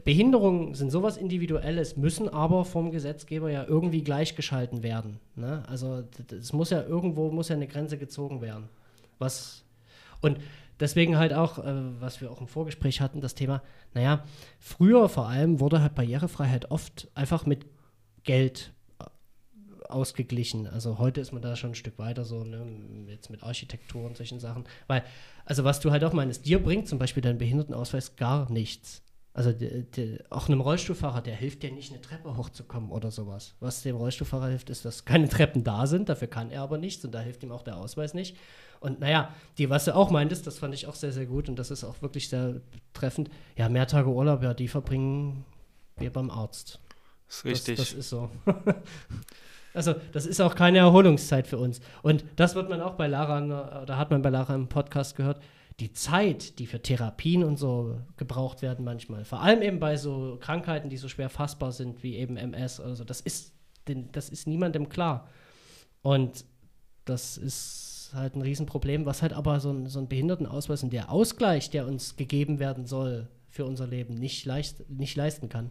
Behinderungen 0.04 0.74
sind 0.74 0.90
sowas 0.90 1.16
Individuelles, 1.16 1.96
müssen 1.96 2.28
aber 2.28 2.64
vom 2.64 2.90
Gesetzgeber 2.90 3.50
ja 3.50 3.64
irgendwie 3.64 4.02
gleichgeschalten 4.02 4.82
werden. 4.82 5.20
Ne? 5.34 5.64
Also 5.68 6.02
es 6.30 6.52
muss 6.52 6.70
ja 6.70 6.82
irgendwo 6.82 7.30
muss 7.30 7.48
ja 7.48 7.56
eine 7.56 7.68
Grenze 7.68 7.96
gezogen 7.96 8.42
werden. 8.42 8.68
Was 9.18 9.64
und 10.20 10.38
deswegen 10.80 11.18
halt 11.18 11.32
auch, 11.32 11.58
äh, 11.58 12.00
was 12.00 12.20
wir 12.20 12.30
auch 12.30 12.40
im 12.40 12.48
Vorgespräch 12.48 13.00
hatten, 13.00 13.20
das 13.20 13.34
Thema, 13.34 13.62
naja, 13.94 14.24
früher 14.58 15.08
vor 15.08 15.28
allem 15.28 15.60
wurde 15.60 15.80
halt 15.80 15.94
Barrierefreiheit 15.94 16.70
oft 16.70 17.08
einfach 17.14 17.46
mit 17.46 17.66
Geld 18.24 18.72
äh, 18.98 19.04
ausgeglichen. 19.88 20.66
Also 20.66 20.98
heute 20.98 21.20
ist 21.20 21.32
man 21.32 21.42
da 21.42 21.56
schon 21.56 21.70
ein 21.70 21.76
Stück 21.76 21.98
weiter, 21.98 22.24
so 22.24 22.44
ne, 22.44 22.66
jetzt 23.08 23.30
mit 23.30 23.42
Architektur 23.42 24.04
und 24.04 24.16
solchen 24.16 24.40
Sachen. 24.40 24.64
Weil, 24.86 25.04
also 25.44 25.64
was 25.64 25.80
du 25.80 25.90
halt 25.90 26.04
auch 26.04 26.12
meinst, 26.12 26.46
dir 26.46 26.62
bringt 26.62 26.88
zum 26.88 26.98
Beispiel 26.98 27.22
dein 27.22 27.38
Behindertenausweis 27.38 28.16
gar 28.16 28.50
nichts. 28.50 29.02
Also 29.36 29.52
die, 29.52 29.82
die, 29.82 30.18
auch 30.30 30.48
einem 30.48 30.62
Rollstuhlfahrer, 30.62 31.20
der 31.20 31.34
hilft 31.36 31.62
dir 31.62 31.70
nicht, 31.70 31.92
eine 31.92 32.00
Treppe 32.00 32.38
hochzukommen 32.38 32.90
oder 32.90 33.10
sowas. 33.10 33.54
Was 33.60 33.82
dem 33.82 33.94
Rollstuhlfahrer 33.94 34.48
hilft, 34.48 34.70
ist, 34.70 34.86
dass 34.86 35.04
keine 35.04 35.28
Treppen 35.28 35.62
da 35.62 35.86
sind. 35.86 36.08
Dafür 36.08 36.28
kann 36.28 36.50
er 36.50 36.62
aber 36.62 36.78
nichts 36.78 37.04
und 37.04 37.12
da 37.12 37.20
hilft 37.20 37.42
ihm 37.42 37.52
auch 37.52 37.60
der 37.60 37.76
Ausweis 37.76 38.14
nicht. 38.14 38.38
Und 38.80 39.00
naja, 39.00 39.34
die, 39.58 39.68
was 39.68 39.84
du 39.84 39.94
auch 39.94 40.08
meintest, 40.10 40.46
das 40.46 40.58
fand 40.58 40.72
ich 40.72 40.86
auch 40.86 40.94
sehr, 40.94 41.12
sehr 41.12 41.26
gut 41.26 41.50
und 41.50 41.58
das 41.58 41.70
ist 41.70 41.84
auch 41.84 42.00
wirklich 42.00 42.30
sehr 42.30 42.62
treffend. 42.94 43.28
Ja, 43.56 43.68
mehr 43.68 43.86
Tage 43.86 44.08
Urlaub, 44.08 44.42
ja, 44.42 44.54
die 44.54 44.68
verbringen 44.68 45.44
wir 45.98 46.10
beim 46.10 46.30
Arzt. 46.30 46.80
Das 47.26 47.36
ist 47.36 47.44
richtig. 47.44 47.76
Das, 47.76 47.90
das 47.90 47.98
ist 47.98 48.08
so. 48.08 48.30
also, 49.74 49.96
das 50.12 50.24
ist 50.24 50.40
auch 50.40 50.54
keine 50.54 50.78
Erholungszeit 50.78 51.46
für 51.46 51.58
uns. 51.58 51.80
Und 52.00 52.24
das 52.36 52.54
wird 52.54 52.70
man 52.70 52.80
auch 52.80 52.94
bei 52.94 53.06
Lara, 53.06 53.82
oder 53.82 53.98
hat 53.98 54.10
man 54.10 54.22
bei 54.22 54.30
Lara 54.30 54.54
im 54.54 54.68
Podcast 54.68 55.14
gehört 55.14 55.42
die 55.80 55.92
Zeit, 55.92 56.58
die 56.58 56.66
für 56.66 56.80
Therapien 56.80 57.44
und 57.44 57.58
so 57.58 58.00
gebraucht 58.16 58.62
werden 58.62 58.84
manchmal, 58.84 59.24
vor 59.24 59.42
allem 59.42 59.60
eben 59.60 59.78
bei 59.78 59.96
so 59.96 60.38
Krankheiten, 60.40 60.88
die 60.88 60.96
so 60.96 61.08
schwer 61.08 61.28
fassbar 61.28 61.72
sind, 61.72 62.02
wie 62.02 62.16
eben 62.16 62.36
MS 62.36 62.80
oder 62.80 62.96
so, 62.96 63.04
das 63.04 63.20
ist, 63.20 63.54
das 63.84 64.30
ist 64.30 64.46
niemandem 64.46 64.88
klar. 64.88 65.28
Und 66.02 66.46
das 67.04 67.36
ist 67.36 68.10
halt 68.14 68.36
ein 68.36 68.42
Riesenproblem, 68.42 69.04
was 69.04 69.20
halt 69.20 69.32
aber 69.32 69.60
so 69.60 69.70
ein, 69.70 69.86
so 69.86 69.98
ein 69.98 70.08
Behindertenausweis 70.08 70.82
und 70.82 70.92
der 70.92 71.10
Ausgleich, 71.10 71.70
der 71.70 71.86
uns 71.86 72.16
gegeben 72.16 72.58
werden 72.58 72.86
soll 72.86 73.28
für 73.48 73.66
unser 73.66 73.86
Leben, 73.86 74.14
nicht, 74.14 74.44
leicht, 74.44 74.88
nicht 74.88 75.16
leisten 75.16 75.48
kann. 75.48 75.70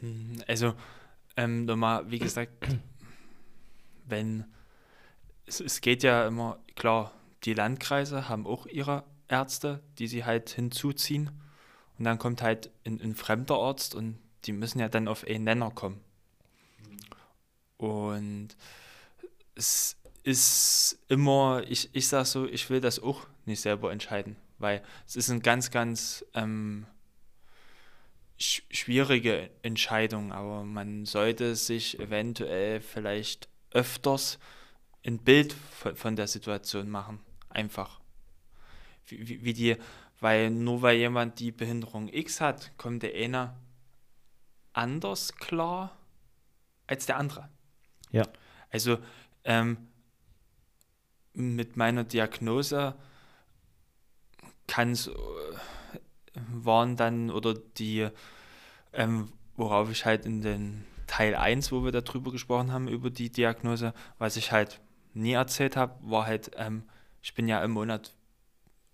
Hm, 0.00 0.42
also, 0.46 0.74
ähm, 1.36 1.64
nochmal, 1.64 2.10
wie 2.10 2.18
gesagt, 2.18 2.52
wenn 4.06 4.44
es, 5.46 5.60
es 5.60 5.80
geht 5.80 6.02
ja 6.02 6.26
immer, 6.26 6.58
klar, 6.74 7.12
die 7.44 7.54
Landkreise 7.54 8.28
haben 8.28 8.46
auch 8.46 8.66
ihre 8.66 9.04
Ärzte, 9.28 9.82
die 9.98 10.06
sie 10.06 10.24
halt 10.24 10.50
hinzuziehen. 10.50 11.30
Und 11.98 12.04
dann 12.04 12.18
kommt 12.18 12.42
halt 12.42 12.70
ein, 12.84 13.00
ein 13.00 13.14
fremder 13.14 13.56
Arzt 13.56 13.94
und 13.94 14.18
die 14.44 14.52
müssen 14.52 14.78
ja 14.78 14.88
dann 14.88 15.08
auf 15.08 15.24
einen 15.24 15.44
Nenner 15.44 15.70
kommen. 15.70 16.00
Und 17.76 18.56
es 19.54 19.96
ist 20.22 20.98
immer, 21.08 21.64
ich, 21.68 21.90
ich 21.94 22.08
sage 22.08 22.26
so, 22.26 22.46
ich 22.46 22.70
will 22.70 22.80
das 22.80 23.00
auch 23.00 23.26
nicht 23.44 23.60
selber 23.60 23.90
entscheiden, 23.90 24.36
weil 24.58 24.82
es 25.06 25.16
ist 25.16 25.30
eine 25.30 25.40
ganz, 25.40 25.70
ganz 25.70 26.24
ähm, 26.34 26.86
sch 28.38 28.62
schwierige 28.70 29.50
Entscheidung, 29.62 30.32
aber 30.32 30.62
man 30.62 31.06
sollte 31.06 31.56
sich 31.56 31.98
eventuell 31.98 32.80
vielleicht 32.80 33.48
öfters 33.72 34.38
ein 35.04 35.18
Bild 35.18 35.52
von, 35.52 35.96
von 35.96 36.14
der 36.14 36.28
Situation 36.28 36.88
machen 36.88 37.20
einfach. 37.52 38.00
Wie, 39.06 39.44
wie, 39.44 39.52
die, 39.52 39.76
weil 40.20 40.50
nur 40.50 40.82
weil 40.82 40.96
jemand 40.96 41.40
die 41.40 41.52
Behinderung 41.52 42.08
X 42.08 42.40
hat, 42.40 42.76
kommt 42.78 43.02
der 43.02 43.14
eine 43.14 43.54
anders 44.72 45.34
klar 45.34 45.96
als 46.86 47.06
der 47.06 47.16
andere. 47.16 47.48
Ja. 48.10 48.24
Also 48.70 48.98
ähm, 49.44 49.88
mit 51.34 51.76
meiner 51.76 52.04
Diagnose 52.04 52.94
kann 54.66 54.92
es 54.92 55.08
äh, 55.08 55.12
waren 56.34 56.96
dann 56.96 57.30
oder 57.30 57.54
die, 57.54 58.08
ähm, 58.92 59.32
worauf 59.56 59.90
ich 59.90 60.06
halt 60.06 60.24
in 60.24 60.40
den 60.40 60.84
Teil 61.06 61.34
1, 61.34 61.72
wo 61.72 61.84
wir 61.84 61.92
darüber 61.92 62.32
gesprochen 62.32 62.72
haben, 62.72 62.88
über 62.88 63.10
die 63.10 63.30
Diagnose, 63.30 63.92
was 64.18 64.36
ich 64.36 64.52
halt 64.52 64.80
nie 65.12 65.32
erzählt 65.32 65.76
habe, 65.76 65.94
war 66.00 66.26
halt, 66.26 66.52
ähm, 66.56 66.84
ich 67.22 67.34
bin 67.34 67.48
ja 67.48 67.62
im 67.64 67.72
Monat 67.72 68.14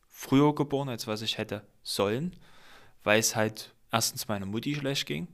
früher 0.07 0.55
geboren, 0.55 0.89
als 0.89 1.07
was 1.07 1.23
ich 1.23 1.39
hätte 1.39 1.67
sollen, 1.83 2.37
weil 3.05 3.19
es 3.19 3.37
halt 3.37 3.75
erstens 3.91 4.29
meiner 4.29 4.47
Mutti 4.47 4.75
schlecht 4.75 5.07
ging 5.07 5.29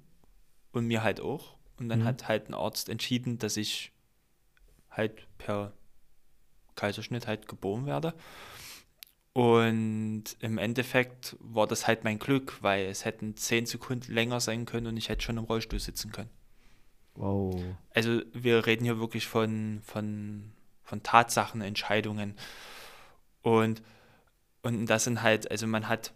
und 0.72 0.86
mir 0.86 1.02
halt 1.02 1.20
auch. 1.20 1.56
Und 1.78 1.88
dann 1.88 2.00
mhm. 2.00 2.04
hat 2.04 2.28
halt 2.28 2.48
ein 2.48 2.54
Arzt 2.54 2.88
entschieden, 2.88 3.38
dass 3.38 3.56
ich 3.56 3.92
halt 4.90 5.26
per 5.38 5.72
Kaiserschnitt 6.76 7.26
halt 7.26 7.48
geboren 7.48 7.86
werde. 7.86 8.14
Und 9.32 10.24
im 10.38 10.58
Endeffekt 10.58 11.36
war 11.40 11.66
das 11.66 11.88
halt 11.88 12.04
mein 12.04 12.20
Glück, 12.20 12.62
weil 12.62 12.86
es 12.86 13.04
hätten 13.04 13.36
zehn 13.36 13.66
Sekunden 13.66 14.12
länger 14.12 14.38
sein 14.38 14.64
können 14.64 14.86
und 14.86 14.96
ich 14.96 15.08
hätte 15.08 15.22
schon 15.22 15.38
im 15.38 15.44
Rollstuhl 15.44 15.80
sitzen 15.80 16.12
können. 16.12 16.30
Wow. 17.16 17.60
Also 17.92 18.22
wir 18.32 18.66
reden 18.66 18.84
hier 18.84 19.00
wirklich 19.00 19.26
von, 19.26 19.80
von, 19.84 20.52
von 20.84 21.02
Tatsachen, 21.02 21.62
Entscheidungen. 21.62 22.36
Und, 23.44 23.82
und 24.62 24.86
das 24.86 25.04
sind 25.04 25.22
halt, 25.22 25.50
also 25.50 25.66
man 25.66 25.88
hat, 25.88 26.12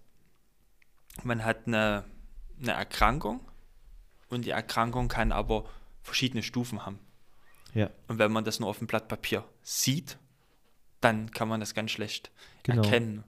man 1.22 1.44
hat 1.44 1.66
eine, 1.66 2.04
eine 2.60 2.72
Erkrankung 2.72 3.40
und 4.30 4.46
die 4.46 4.50
Erkrankung 4.50 5.08
kann 5.08 5.30
aber 5.30 5.66
verschiedene 6.02 6.42
Stufen 6.42 6.86
haben. 6.86 6.98
Ja. 7.74 7.90
Und 8.08 8.18
wenn 8.18 8.32
man 8.32 8.44
das 8.44 8.60
nur 8.60 8.68
auf 8.70 8.78
dem 8.78 8.86
Blatt 8.86 9.08
Papier 9.08 9.44
sieht, 9.62 10.18
dann 11.02 11.30
kann 11.30 11.48
man 11.48 11.60
das 11.60 11.74
ganz 11.74 11.90
schlecht 11.90 12.30
genau. 12.62 12.82
erkennen. 12.82 13.24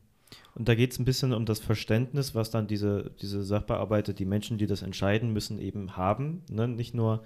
Und 0.54 0.66
da 0.69 0.75
geht 0.75 0.92
es 0.92 0.99
ein 0.99 1.04
bisschen 1.04 1.35
um 1.35 1.45
das 1.45 1.61
Verständnis, 1.61 2.35
was 2.35 2.50
dann 2.50 2.66
diese, 2.66 3.11
diese 3.21 3.45
Sachbearbeiter, 3.45 4.14
die 4.14 4.25
Menschen, 4.25 4.57
die 4.57 4.66
das 4.66 4.80
entscheiden 4.80 5.33
müssen, 5.33 5.59
eben 5.59 5.99
haben. 5.99 6.42
Ne? 6.50 6.66
Nicht 6.69 6.95
nur 6.95 7.23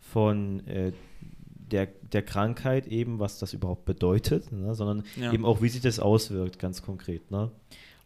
von 0.00 0.66
äh, 0.66 0.92
der, 1.70 1.86
der 1.86 2.22
Krankheit 2.22 2.86
eben, 2.86 3.18
was 3.18 3.38
das 3.38 3.52
überhaupt 3.52 3.84
bedeutet, 3.84 4.52
ne? 4.52 4.74
sondern 4.74 5.04
ja. 5.16 5.32
eben 5.32 5.44
auch, 5.44 5.62
wie 5.62 5.68
sich 5.68 5.80
das 5.80 5.98
auswirkt, 5.98 6.58
ganz 6.58 6.82
konkret. 6.82 7.30
Ne? 7.30 7.50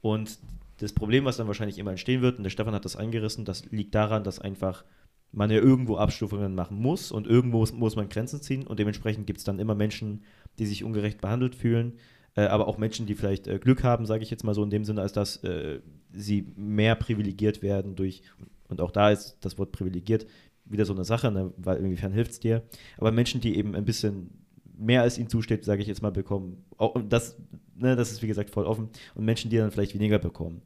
Und 0.01 0.39
das 0.79 0.93
Problem, 0.93 1.25
was 1.25 1.37
dann 1.37 1.47
wahrscheinlich 1.47 1.79
immer 1.79 1.91
entstehen 1.91 2.23
wird, 2.23 2.39
und 2.39 2.45
der 2.45 2.51
Stefan 2.51 2.75
hat 2.75 2.85
das 2.85 2.97
eingerissen, 2.97 3.45
das 3.45 3.67
liegt 3.71 3.95
daran, 3.95 4.25
dass 4.25 4.39
einfach 4.39 4.85
man 5.33 5.51
ja 5.51 5.59
irgendwo 5.59 5.97
Abstufungen 5.97 6.55
machen 6.55 6.79
muss 6.79 7.13
und 7.13 7.27
irgendwo 7.27 7.59
muss, 7.59 7.73
muss 7.73 7.97
man 7.97 8.09
Grenzen 8.09 8.41
ziehen 8.41 8.67
und 8.67 8.79
dementsprechend 8.79 9.27
gibt 9.27 9.39
es 9.39 9.45
dann 9.45 9.59
immer 9.59 9.75
Menschen, 9.75 10.25
die 10.59 10.67
sich 10.67 10.83
ungerecht 10.83 11.21
behandelt 11.21 11.55
fühlen, 11.55 11.99
äh, 12.35 12.43
aber 12.43 12.67
auch 12.67 12.79
Menschen, 12.79 13.07
die 13.07 13.15
vielleicht 13.15 13.47
äh, 13.47 13.59
Glück 13.59 13.85
haben, 13.85 14.07
sage 14.07 14.23
ich 14.23 14.31
jetzt 14.31 14.43
mal 14.43 14.55
so 14.55 14.65
in 14.65 14.71
dem 14.71 14.85
Sinne, 14.85 15.03
als 15.03 15.13
dass 15.13 15.37
äh, 15.45 15.81
sie 16.13 16.53
mehr 16.57 16.97
privilegiert 16.97 17.63
werden 17.63 17.95
durch, 17.95 18.23
und 18.69 18.81
auch 18.81 18.91
da 18.91 19.11
ist 19.11 19.37
das 19.43 19.59
Wort 19.59 19.73
privilegiert 19.73 20.27
wieder 20.71 20.85
so 20.85 20.95
eine 20.95 21.05
Sache, 21.05 21.31
ne? 21.31 21.53
weil 21.57 21.79
inwiefern 21.79 22.13
hilft 22.13 22.33
es 22.33 22.41
dir. 22.41 22.63
Aber 22.97 23.13
Menschen, 23.13 23.41
die 23.41 23.57
eben 23.57 23.75
ein 23.75 23.85
bisschen 23.85 24.31
mehr 24.79 25.03
als 25.03 25.19
ihnen 25.19 25.29
zusteht, 25.29 25.65
sage 25.65 25.83
ich 25.83 25.89
jetzt 25.89 26.03
mal, 26.03 26.11
bekommen, 26.11 26.65
auch, 26.79 26.95
das, 27.09 27.37
ne, 27.77 27.97
das 27.97 28.11
ist 28.11 28.23
wie 28.23 28.27
gesagt 28.27 28.51
voll 28.51 28.65
offen, 28.65 28.89
und 29.15 29.25
Menschen, 29.25 29.51
die 29.51 29.59
dann 29.59 29.71
vielleicht 29.71 29.95
weniger 29.95 30.19
bekommen. 30.19 30.63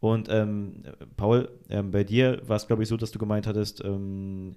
Und 0.00 0.28
ähm, 0.30 0.82
Paul, 1.16 1.48
ähm, 1.70 1.92
bei 1.92 2.02
dir 2.02 2.42
war 2.46 2.56
es, 2.56 2.66
glaube 2.66 2.82
ich, 2.82 2.88
so, 2.88 2.96
dass 2.96 3.12
du 3.12 3.20
gemeint 3.20 3.46
hattest, 3.46 3.84
ähm, 3.84 4.56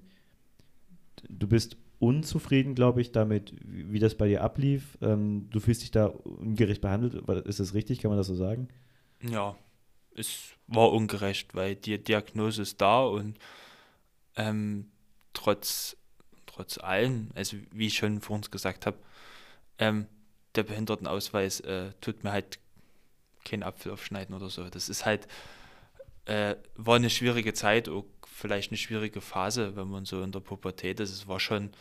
du 1.30 1.48
bist 1.48 1.78
unzufrieden, 2.00 2.74
glaube 2.74 3.02
ich, 3.02 3.12
damit, 3.12 3.54
wie, 3.64 3.92
wie, 3.92 4.00
das 4.00 4.16
bei 4.16 4.28
dir 4.28 4.44
ablief. 4.44 4.98
Ähm, 5.02 5.48
du 5.52 5.60
fühlst 5.60 5.84
dich 5.84 5.92
da 5.92 6.08
ungerecht 6.08 6.82
behandelt. 6.82 7.14
Ist 7.46 7.60
das 7.60 7.76
richtig? 7.76 8.00
Kann 8.00 8.10
man 8.10 8.18
das 8.18 8.28
so 8.28 8.36
sagen? 8.36 8.70
Ja, 9.22 9.56
es 10.16 10.54
war 10.68 10.92
ungerecht, 10.92 11.54
weil 11.54 11.76
die 11.76 12.04
Diagnose 12.04 12.64
ist 12.64 12.82
da 12.82 13.04
und 13.04 13.38
ähm, 14.36 14.92
trotz, 15.34 15.98
trotz 16.46 16.78
allem, 16.78 17.30
also 17.36 17.58
wie 17.72 17.88
ich 17.88 17.98
schon 17.98 18.22
vor 18.22 18.36
uns 18.36 18.52
gesagt 18.52 18.86
habe, 18.86 18.98
ähm, 19.78 20.08
der 20.56 20.64
Behindertenausweis 20.64 21.60
äh, 21.62 21.92
tut 22.02 22.24
mir 22.24 22.32
halt 22.32 22.60
keinen 23.44 23.64
Apfel 23.64 23.92
aufschneiden 23.92 24.36
oder 24.36 24.50
so. 24.50 24.70
Das 24.70 24.90
ist 24.90 25.06
halt, 25.06 25.28
äh, 26.26 26.56
war 26.76 26.96
eine 26.96 27.10
schwierige 27.10 27.54
Zeit, 27.54 27.90
auch 27.90 28.06
vielleicht 28.26 28.72
eine 28.72 28.78
schwierige 28.78 29.22
Phase, 29.22 29.76
wenn 29.76 29.88
man 29.88 30.06
so 30.06 30.22
in 30.22 30.32
der 30.32 30.40
Pubertät 30.40 31.00
ist. 31.00 31.12
Es 31.12 31.28
war 31.28 31.40
schon, 31.40 31.72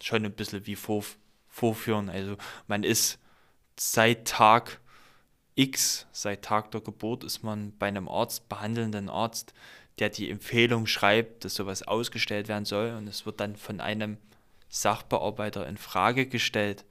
schon 0.00 0.24
ein 0.24 0.32
bisschen 0.32 0.66
wie 0.66 0.76
vor, 0.76 1.04
Vorführen. 1.48 2.08
Also 2.08 2.36
man 2.66 2.82
ist 2.82 3.18
seit 3.78 4.28
Tag 4.28 4.80
X, 5.54 6.06
seit 6.12 6.42
Tag 6.42 6.70
der 6.70 6.82
Geburt, 6.82 7.24
ist 7.24 7.42
man 7.42 7.76
bei 7.78 7.88
einem 7.88 8.08
Arzt, 8.08 8.48
behandelnden 8.48 9.08
Arzt, 9.08 9.54
der 9.98 10.10
die 10.10 10.30
Empfehlung 10.30 10.86
schreibt, 10.86 11.44
dass 11.44 11.54
sowas 11.54 11.82
ausgestellt 11.82 12.48
werden 12.48 12.64
soll 12.64 12.90
und 12.90 13.08
es 13.08 13.26
wird 13.26 13.40
dann 13.40 13.56
von 13.56 13.80
einem 13.80 14.18
Sachbearbeiter 14.68 15.66
in 15.66 15.76
Frage 15.78 16.26
gestellt, 16.26 16.84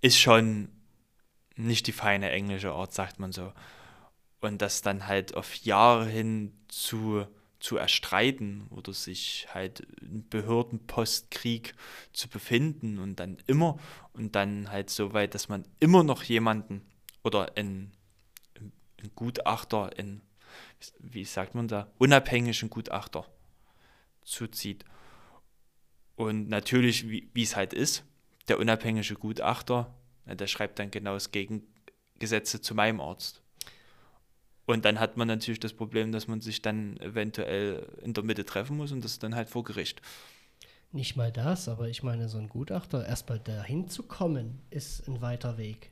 ist 0.00 0.18
schon 0.18 0.68
nicht 1.56 1.86
die 1.86 1.92
feine 1.92 2.30
englische 2.30 2.72
Art, 2.72 2.92
sagt 2.92 3.18
man 3.18 3.32
so. 3.32 3.52
Und 4.40 4.62
das 4.62 4.82
dann 4.82 5.06
halt 5.06 5.34
auf 5.34 5.54
Jahre 5.56 6.06
hin 6.06 6.52
zu, 6.68 7.26
zu 7.60 7.76
erstreiten 7.76 8.66
oder 8.70 8.92
sich 8.92 9.46
halt 9.52 9.86
im 10.00 10.28
Behördenpostkrieg 10.28 11.74
zu 12.12 12.28
befinden 12.28 12.98
und 12.98 13.20
dann 13.20 13.38
immer 13.46 13.78
und 14.14 14.34
dann 14.34 14.70
halt 14.70 14.90
so 14.90 15.12
weit, 15.12 15.34
dass 15.34 15.48
man 15.48 15.64
immer 15.78 16.02
noch 16.02 16.24
jemanden 16.24 16.82
oder 17.22 17.52
ein, 17.56 17.92
ein 18.58 19.10
Gutachter, 19.14 19.90
ein 19.96 20.22
wie 20.98 21.24
sagt 21.24 21.54
man 21.54 21.68
da, 21.68 21.90
unabhängigen 21.98 22.70
Gutachter 22.70 23.26
zuzieht. 24.22 24.84
Und 26.16 26.48
natürlich, 26.48 27.08
wie 27.08 27.42
es 27.42 27.56
halt 27.56 27.72
ist, 27.72 28.04
der 28.48 28.58
unabhängige 28.58 29.14
Gutachter, 29.14 29.94
der 30.26 30.46
schreibt 30.46 30.78
dann 30.78 30.90
genau 30.90 31.14
das 31.14 31.30
Gegen, 31.30 31.62
Gesetze 32.18 32.60
zu 32.60 32.74
meinem 32.74 33.00
Arzt. 33.00 33.42
Und 34.64 34.84
dann 34.84 35.00
hat 35.00 35.16
man 35.16 35.26
natürlich 35.26 35.58
das 35.58 35.72
Problem, 35.72 36.12
dass 36.12 36.28
man 36.28 36.40
sich 36.40 36.62
dann 36.62 36.96
eventuell 36.98 37.86
in 38.02 38.14
der 38.14 38.22
Mitte 38.22 38.44
treffen 38.44 38.76
muss 38.76 38.92
und 38.92 39.04
das 39.04 39.18
dann 39.18 39.34
halt 39.34 39.48
vor 39.48 39.64
Gericht. 39.64 40.00
Nicht 40.92 41.16
mal 41.16 41.32
das, 41.32 41.68
aber 41.68 41.88
ich 41.88 42.02
meine, 42.02 42.28
so 42.28 42.38
ein 42.38 42.48
Gutachter, 42.48 43.04
erstmal 43.06 43.40
dahin 43.40 43.88
zu 43.88 44.02
kommen, 44.02 44.60
ist 44.70 45.08
ein 45.08 45.20
weiter 45.20 45.58
Weg. 45.58 45.90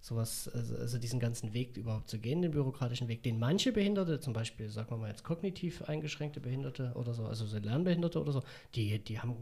Sowas, 0.00 0.48
also, 0.54 0.76
also 0.76 0.98
diesen 0.98 1.20
ganzen 1.20 1.52
Weg 1.52 1.76
überhaupt 1.76 2.08
zu 2.08 2.18
gehen, 2.18 2.40
den 2.40 2.52
bürokratischen 2.52 3.08
Weg, 3.08 3.22
den 3.22 3.38
manche 3.38 3.70
Behinderte, 3.70 4.18
zum 4.18 4.32
Beispiel, 4.32 4.70
sagen 4.70 4.90
wir 4.90 4.96
mal 4.96 5.10
jetzt 5.10 5.24
kognitiv 5.24 5.82
eingeschränkte 5.82 6.40
Behinderte 6.40 6.92
oder 6.94 7.12
so, 7.12 7.26
also 7.26 7.44
so 7.44 7.58
Lernbehinderte 7.58 8.20
oder 8.20 8.32
so, 8.32 8.42
die, 8.74 8.98
die 8.98 9.20
haben 9.20 9.36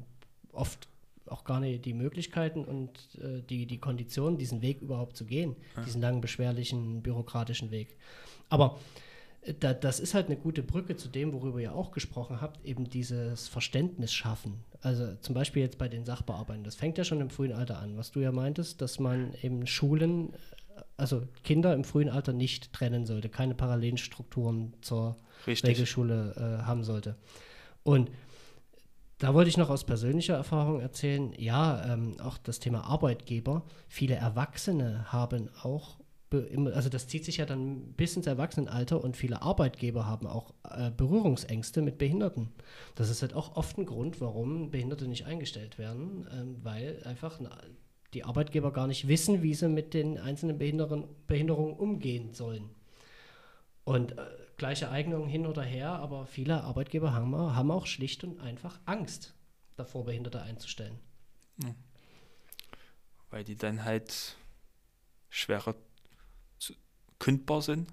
oft 0.52 0.88
auch 1.26 1.44
gar 1.44 1.60
nicht 1.60 1.84
die 1.84 1.94
Möglichkeiten 1.94 2.64
und 2.64 2.90
äh, 3.22 3.42
die, 3.42 3.66
die 3.66 3.78
Konditionen, 3.78 4.38
diesen 4.38 4.62
Weg 4.62 4.80
überhaupt 4.80 5.16
zu 5.16 5.24
gehen, 5.24 5.56
ja. 5.76 5.84
diesen 5.84 6.00
langen, 6.00 6.20
beschwerlichen, 6.20 7.02
bürokratischen 7.02 7.70
Weg. 7.70 7.96
Aber 8.48 8.78
da, 9.60 9.74
das 9.74 10.00
ist 10.00 10.14
halt 10.14 10.26
eine 10.26 10.36
gute 10.36 10.62
Brücke 10.62 10.96
zu 10.96 11.08
dem, 11.08 11.32
worüber 11.32 11.60
ihr 11.60 11.74
auch 11.74 11.90
gesprochen 11.90 12.40
habt, 12.40 12.64
eben 12.64 12.88
dieses 12.88 13.48
Verständnis 13.48 14.12
schaffen. 14.12 14.64
Also 14.80 15.14
zum 15.20 15.34
Beispiel 15.34 15.62
jetzt 15.62 15.78
bei 15.78 15.88
den 15.88 16.04
Sachbearbeitern, 16.04 16.64
das 16.64 16.76
fängt 16.76 16.98
ja 16.98 17.04
schon 17.04 17.20
im 17.20 17.30
frühen 17.30 17.52
Alter 17.52 17.78
an, 17.78 17.96
was 17.96 18.10
du 18.10 18.20
ja 18.20 18.32
meintest, 18.32 18.80
dass 18.80 18.98
man 18.98 19.34
eben 19.42 19.66
Schulen, 19.66 20.32
äh, 20.32 20.82
also 20.96 21.22
Kinder 21.44 21.74
im 21.74 21.84
frühen 21.84 22.08
Alter 22.08 22.32
nicht 22.32 22.72
trennen 22.72 23.06
sollte, 23.06 23.28
keine 23.28 23.54
parallelen 23.54 23.98
Strukturen 23.98 24.74
zur 24.80 25.16
Richtig. 25.46 25.70
Regelschule 25.70 26.34
äh, 26.36 26.64
haben 26.64 26.84
sollte. 26.84 27.16
Und 27.82 28.10
da 29.18 29.34
wollte 29.34 29.48
ich 29.48 29.56
noch 29.56 29.70
aus 29.70 29.84
persönlicher 29.84 30.34
Erfahrung 30.34 30.80
erzählen, 30.80 31.32
ja, 31.36 31.92
ähm, 31.92 32.20
auch 32.20 32.38
das 32.38 32.60
Thema 32.60 32.84
Arbeitgeber. 32.84 33.64
Viele 33.88 34.14
Erwachsene 34.14 35.10
haben 35.12 35.48
auch 35.62 35.97
also 36.30 36.88
das 36.90 37.08
zieht 37.08 37.24
sich 37.24 37.38
ja 37.38 37.46
dann 37.46 37.92
bis 37.94 38.16
ins 38.16 38.26
Erwachsenenalter 38.26 39.02
und 39.02 39.16
viele 39.16 39.40
Arbeitgeber 39.40 40.06
haben 40.06 40.26
auch 40.26 40.52
äh, 40.68 40.90
Berührungsängste 40.90 41.80
mit 41.80 41.96
Behinderten. 41.96 42.50
Das 42.96 43.08
ist 43.08 43.22
halt 43.22 43.34
auch 43.34 43.56
oft 43.56 43.78
ein 43.78 43.86
Grund, 43.86 44.20
warum 44.20 44.70
Behinderte 44.70 45.08
nicht 45.08 45.24
eingestellt 45.24 45.78
werden, 45.78 46.28
ähm, 46.32 46.56
weil 46.62 47.02
einfach 47.04 47.40
na, 47.40 47.58
die 48.12 48.24
Arbeitgeber 48.24 48.72
gar 48.72 48.86
nicht 48.86 49.08
wissen, 49.08 49.42
wie 49.42 49.54
sie 49.54 49.68
mit 49.68 49.94
den 49.94 50.18
einzelnen 50.18 50.58
Behinderungen 50.58 51.74
umgehen 51.74 52.34
sollen. 52.34 52.70
Und 53.84 54.18
äh, 54.18 54.26
gleiche 54.58 54.90
Eignung 54.90 55.28
hin 55.28 55.46
oder 55.46 55.62
her, 55.62 55.92
aber 55.92 56.26
viele 56.26 56.62
Arbeitgeber 56.62 57.14
haben, 57.14 57.34
haben 57.34 57.70
auch 57.70 57.86
schlicht 57.86 58.22
und 58.24 58.40
einfach 58.40 58.78
Angst 58.84 59.34
davor, 59.76 60.04
Behinderte 60.04 60.42
einzustellen. 60.42 60.98
Ja. 61.62 61.74
Weil 63.30 63.44
die 63.44 63.56
dann 63.56 63.84
halt 63.84 64.36
schwerer 65.30 65.74
kündbar 67.18 67.62
sind? 67.62 67.88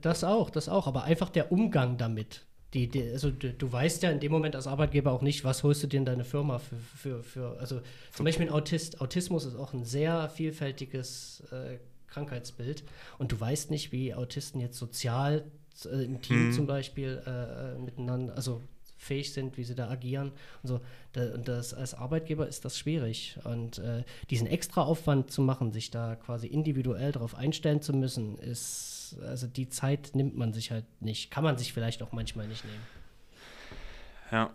Das 0.00 0.24
auch, 0.24 0.50
das 0.50 0.68
auch, 0.68 0.86
aber 0.86 1.04
einfach 1.04 1.30
der 1.30 1.52
Umgang 1.52 1.98
damit. 1.98 2.46
Die, 2.74 2.86
die, 2.86 3.02
also 3.02 3.30
du, 3.30 3.52
du, 3.52 3.72
weißt 3.72 4.02
ja 4.02 4.10
in 4.10 4.20
dem 4.20 4.30
Moment 4.30 4.54
als 4.54 4.66
Arbeitgeber 4.66 5.10
auch 5.12 5.22
nicht, 5.22 5.42
was 5.42 5.62
holst 5.62 5.82
du 5.82 5.86
dir 5.86 5.96
in 5.96 6.04
deine 6.04 6.24
Firma 6.24 6.58
für, 6.58 6.76
für, 6.76 7.22
für 7.22 7.58
also 7.58 7.80
zum 8.12 8.26
Beispiel 8.26 8.46
ein 8.46 8.52
Autist. 8.52 9.00
Autismus 9.00 9.46
ist 9.46 9.56
auch 9.56 9.72
ein 9.72 9.84
sehr 9.84 10.28
vielfältiges 10.28 11.44
äh, 11.50 11.78
Krankheitsbild 12.08 12.84
und 13.16 13.32
du 13.32 13.40
weißt 13.40 13.70
nicht, 13.70 13.90
wie 13.90 14.14
Autisten 14.14 14.60
jetzt 14.60 14.76
sozial 14.76 15.50
äh, 15.86 16.04
im 16.04 16.20
Team 16.20 16.48
mhm. 16.48 16.52
zum 16.52 16.66
Beispiel 16.66 17.22
äh, 17.26 17.30
äh 17.30 17.78
miteinander, 17.78 18.36
also 18.36 18.60
fähig 19.08 19.32
sind, 19.32 19.56
wie 19.56 19.64
sie 19.64 19.74
da 19.74 19.90
agieren 19.90 20.32
und 20.62 20.68
so. 20.68 20.80
Da, 21.12 21.34
und 21.34 21.48
das, 21.48 21.74
als 21.74 21.94
Arbeitgeber 21.94 22.46
ist 22.46 22.64
das 22.64 22.78
schwierig. 22.78 23.38
Und 23.44 23.78
äh, 23.78 24.04
diesen 24.30 24.46
extra 24.46 24.82
Aufwand 24.82 25.30
zu 25.30 25.42
machen, 25.42 25.72
sich 25.72 25.90
da 25.90 26.14
quasi 26.16 26.46
individuell 26.46 27.12
darauf 27.12 27.34
einstellen 27.34 27.82
zu 27.82 27.92
müssen, 27.92 28.38
ist, 28.38 29.16
also 29.22 29.46
die 29.46 29.68
Zeit 29.68 30.10
nimmt 30.14 30.36
man 30.36 30.52
sich 30.52 30.70
halt 30.70 30.84
nicht. 31.00 31.30
Kann 31.30 31.44
man 31.44 31.58
sich 31.58 31.72
vielleicht 31.72 32.02
auch 32.02 32.12
manchmal 32.12 32.46
nicht 32.46 32.64
nehmen. 32.64 32.82
Ja. 34.30 34.54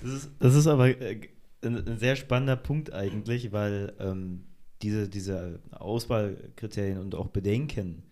Das 0.00 0.12
ist, 0.12 0.30
das 0.38 0.54
ist 0.54 0.66
aber 0.68 0.88
äh, 0.88 1.28
ein, 1.62 1.88
ein, 1.88 1.98
sehr 1.98 2.14
spannender 2.14 2.56
Punkt 2.56 2.92
eigentlich, 2.92 3.52
weil 3.52 3.92
ähm, 3.98 4.44
diese, 4.82 5.08
diese 5.08 5.58
Auswahlkriterien 5.72 6.98
und 6.98 7.16
auch 7.16 7.28
Bedenken, 7.28 8.04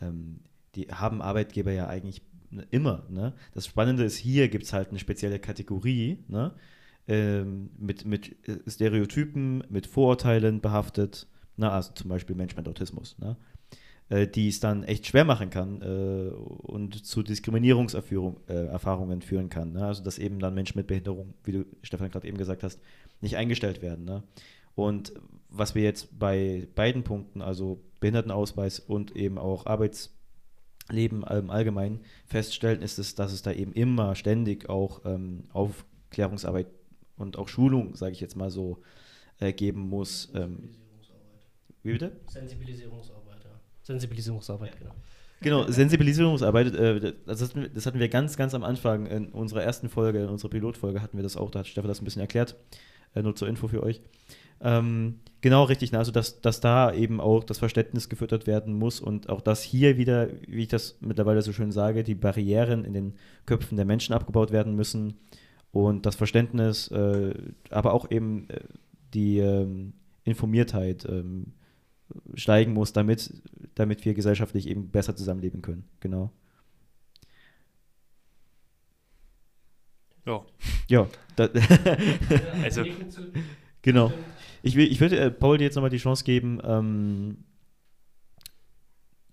ähm, 0.00 0.38
die 0.76 0.86
haben 0.92 1.20
Arbeitgeber 1.20 1.72
ja 1.72 1.88
eigentlich 1.88 2.22
immer. 2.70 3.04
Ne? 3.10 3.34
Das 3.54 3.66
Spannende 3.66 4.04
ist, 4.04 4.16
hier 4.16 4.48
gibt 4.48 4.64
es 4.64 4.72
halt 4.72 4.90
eine 4.90 4.98
spezielle 4.98 5.38
Kategorie, 5.38 6.24
ne? 6.28 6.52
Ähm, 7.08 7.70
mit, 7.78 8.04
mit 8.04 8.34
Stereotypen, 8.66 9.62
mit 9.68 9.86
Vorurteilen 9.86 10.60
behaftet, 10.60 11.28
ne? 11.56 11.70
also 11.70 11.92
zum 11.92 12.08
Beispiel 12.08 12.34
Mensch 12.34 12.56
mit 12.56 12.66
Autismus, 12.66 13.16
ne? 13.20 13.36
Äh, 14.08 14.28
die 14.28 14.46
es 14.46 14.60
dann 14.60 14.84
echt 14.84 15.06
schwer 15.06 15.24
machen 15.24 15.50
kann 15.50 15.82
äh, 15.82 16.30
und 16.30 17.04
zu 17.04 17.24
Diskriminierungserfahrungen 17.24 19.20
äh, 19.20 19.24
führen 19.24 19.48
kann. 19.48 19.72
Ne? 19.72 19.84
Also 19.84 20.04
dass 20.04 20.20
eben 20.20 20.38
dann 20.38 20.54
Menschen 20.54 20.78
mit 20.78 20.86
Behinderung, 20.86 21.34
wie 21.42 21.50
du 21.50 21.66
Stefan 21.82 22.10
gerade 22.10 22.28
eben 22.28 22.38
gesagt 22.38 22.62
hast, 22.62 22.80
nicht 23.20 23.36
eingestellt 23.36 23.82
werden. 23.82 24.04
Ne? 24.04 24.22
Und 24.76 25.12
was 25.48 25.74
wir 25.74 25.82
jetzt 25.82 26.16
bei 26.20 26.68
beiden 26.76 27.02
Punkten, 27.02 27.42
also 27.42 27.82
Behindertenausweis 27.98 28.78
und 28.78 29.16
eben 29.16 29.38
auch 29.38 29.66
Arbeits 29.66 30.15
Leben 30.90 31.24
im 31.24 31.50
Allgemeinen 31.50 32.00
feststellen, 32.26 32.82
ist 32.82 32.98
es, 32.98 33.14
dass 33.14 33.32
es 33.32 33.42
da 33.42 33.52
eben 33.52 33.72
immer 33.72 34.14
ständig 34.14 34.68
auch 34.68 35.04
ähm, 35.04 35.44
Aufklärungsarbeit 35.52 36.66
und 37.16 37.38
auch 37.38 37.48
Schulung, 37.48 37.96
sage 37.96 38.12
ich 38.12 38.20
jetzt 38.20 38.36
mal 38.36 38.50
so, 38.50 38.82
äh, 39.40 39.52
geben 39.52 39.88
muss. 39.88 40.30
Ähm, 40.34 40.70
wie 41.82 41.92
bitte? 41.92 42.12
Sensibilisierungsarbeit, 42.28 43.44
ja. 43.44 43.50
Sensibilisierungsarbeit, 43.82 44.78
genau. 44.78 44.94
Genau, 45.40 45.70
Sensibilisierungsarbeit, 45.70 46.74
äh, 46.74 47.12
das, 47.26 47.42
hatten 47.42 47.62
wir, 47.62 47.68
das, 47.68 47.86
hatten 47.86 47.98
wir, 47.98 48.08
ganz, 48.08 48.36
ganz 48.36 48.54
am 48.54 48.64
Anfang 48.64 49.06
in 49.06 49.28
unserer 49.28 49.62
ersten 49.62 49.88
Folge, 49.88 50.22
in 50.22 50.28
unserer 50.28 50.50
Pilotfolge 50.50 51.02
hatten 51.02 51.18
wir 51.18 51.22
das 51.22 51.36
auch, 51.36 51.50
da 51.50 51.60
hat 51.60 51.66
Stefan 51.66 51.88
das 51.88 52.00
ein 52.00 52.04
bisschen 52.04 52.22
erklärt, 52.22 52.56
äh, 53.16 53.22
nur 53.22 53.34
zur 53.34 53.48
Info 53.48 53.66
für 53.66 53.82
euch. 53.82 54.00
Ähm, 54.60 55.20
genau 55.40 55.64
richtig, 55.64 55.92
ne? 55.92 55.98
also 55.98 56.12
dass, 56.12 56.40
dass 56.40 56.60
da 56.60 56.92
eben 56.92 57.20
auch 57.20 57.44
das 57.44 57.58
Verständnis 57.58 58.08
gefüttert 58.08 58.46
werden 58.46 58.74
muss 58.74 59.00
und 59.00 59.28
auch 59.28 59.40
dass 59.40 59.62
hier 59.62 59.98
wieder, 59.98 60.28
wie 60.46 60.62
ich 60.62 60.68
das 60.68 60.96
mittlerweile 61.00 61.42
so 61.42 61.52
schön 61.52 61.72
sage, 61.72 62.04
die 62.04 62.14
Barrieren 62.14 62.84
in 62.84 62.94
den 62.94 63.14
Köpfen 63.44 63.76
der 63.76 63.84
Menschen 63.84 64.14
abgebaut 64.14 64.50
werden 64.50 64.74
müssen 64.74 65.14
und 65.72 66.06
das 66.06 66.16
Verständnis, 66.16 66.88
äh, 66.88 67.34
aber 67.70 67.92
auch 67.92 68.10
eben 68.10 68.48
äh, 68.48 68.60
die 69.12 69.38
ähm, 69.38 69.92
Informiertheit 70.24 71.06
ähm, 71.08 71.52
steigen 72.34 72.72
muss, 72.72 72.92
damit, 72.92 73.42
damit 73.74 74.04
wir 74.04 74.14
gesellschaftlich 74.14 74.68
eben 74.68 74.88
besser 74.88 75.16
zusammenleben 75.16 75.62
können. 75.62 75.84
Genau. 76.00 76.30
Ja. 80.26 80.44
Ja. 80.88 81.08
also, 82.62 82.84
genau. 83.82 84.12
Ich, 84.62 84.74
will, 84.74 84.90
ich 84.90 85.00
würde 85.00 85.18
äh, 85.18 85.30
Paul 85.30 85.58
dir 85.58 85.64
jetzt 85.64 85.76
nochmal 85.76 85.90
die 85.90 85.98
Chance 85.98 86.24
geben, 86.24 86.60
ähm, 86.64 87.38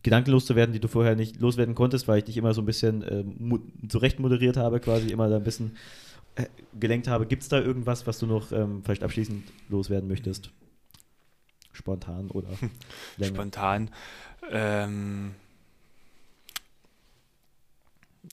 Gedanken 0.04 0.32
loszuwerden, 0.32 0.74
die 0.74 0.82
du 0.82 0.90
vorher 0.90 1.16
nicht 1.16 1.40
loswerden 1.40 1.76
konntest, 1.76 2.08
weil 2.08 2.20
ich 2.20 2.26
dich 2.26 2.38
immer 2.38 2.54
so 2.54 2.62
ein 2.62 2.66
bisschen 2.66 3.02
äh, 3.04 3.24
zurecht 3.88 4.20
moderiert 4.20 4.58
habe, 4.58 4.82
quasi 4.82 5.08
immer 5.08 5.30
da 5.30 5.38
ein 5.38 5.44
bisschen 5.44 5.78
äh, 6.36 6.46
gelenkt 6.78 7.08
habe. 7.08 7.26
Gibt 7.26 7.44
es 7.44 7.50
da 7.50 7.60
irgendwas, 7.60 8.06
was 8.06 8.20
du 8.20 8.28
noch 8.28 8.52
ähm, 8.52 8.84
vielleicht 8.84 9.04
abschließend 9.04 9.50
loswerden 9.70 10.10
möchtest? 10.10 10.52
Spontan 11.72 12.30
oder 12.32 12.50
länger? 13.18 13.34
Spontan. 13.34 13.90
Ähm, 14.52 15.36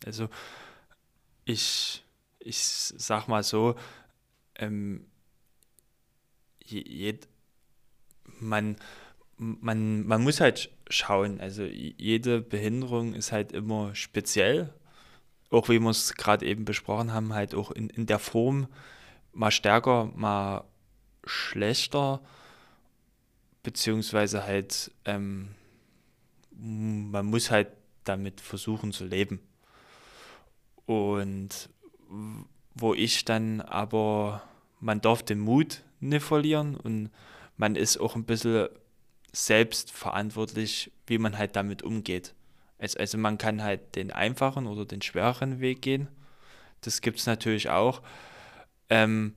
also 0.05 0.29
ich, 1.45 2.03
ich 2.41 2.59
sag 2.59 3.29
mal 3.29 3.43
so, 3.43 3.77
ähm, 4.57 5.07
je, 6.65 7.19
man, 8.41 8.77
man, 9.37 10.07
man 10.07 10.23
muss 10.23 10.41
halt 10.41 10.71
schauen. 10.89 11.41
Also 11.41 11.65
jede 11.65 12.41
Behinderung 12.41 13.15
ist 13.15 13.33
halt 13.33 13.53
immer 13.53 13.95
speziell. 13.95 14.73
Auch 15.51 15.69
wie 15.69 15.81
wir 15.81 15.91
es 15.91 16.15
gerade 16.15 16.47
eben 16.47 16.65
besprochen 16.65 17.13
haben, 17.13 17.35
halt 17.35 17.55
auch 17.55 17.71
in, 17.71 17.91
in 17.91 18.07
der 18.07 18.19
Form 18.19 18.69
mal 19.33 19.51
stärker, 19.51 20.07
mal 20.15 20.65
schlechter, 21.25 22.21
beziehungsweise 23.63 24.45
halt 24.45 24.93
ähm, 25.05 25.55
man 26.61 27.27
muss 27.27 27.51
halt 27.51 27.69
damit 28.05 28.41
versuchen 28.41 28.93
zu 28.93 29.05
leben. 29.05 29.41
Und 30.87 31.69
wo 32.75 32.95
ich 32.95 33.25
dann 33.25 33.61
aber, 33.61 34.43
man 34.81 35.01
darf 35.01 35.23
den 35.23 35.41
Mut 35.41 35.83
nicht 36.01 36.25
verlieren 36.25 36.77
und 36.77 37.11
man 37.57 37.77
ist 37.77 37.99
auch 37.99 38.17
ein 38.17 38.25
bisschen 38.25 38.69
selbst 39.33 39.93
verantwortlich, 39.93 40.91
wie 41.07 41.19
man 41.19 41.39
halt 41.39 41.57
damit 41.57 41.83
umgeht. 41.83 42.35
Also, 42.79 42.99
also 42.99 43.19
man 43.19 43.39
kann 43.39 43.63
halt 43.63 43.95
den 43.97 44.11
einfachen 44.11 44.67
oder 44.67 44.85
den 44.85 45.03
schwereren 45.03 45.61
Weg 45.61 45.83
gehen. 45.83 46.09
Das 46.81 47.01
gibt 47.03 47.19
es 47.19 47.27
natürlich 47.27 47.69
auch. 47.69 48.03
Ähm, 48.89 49.35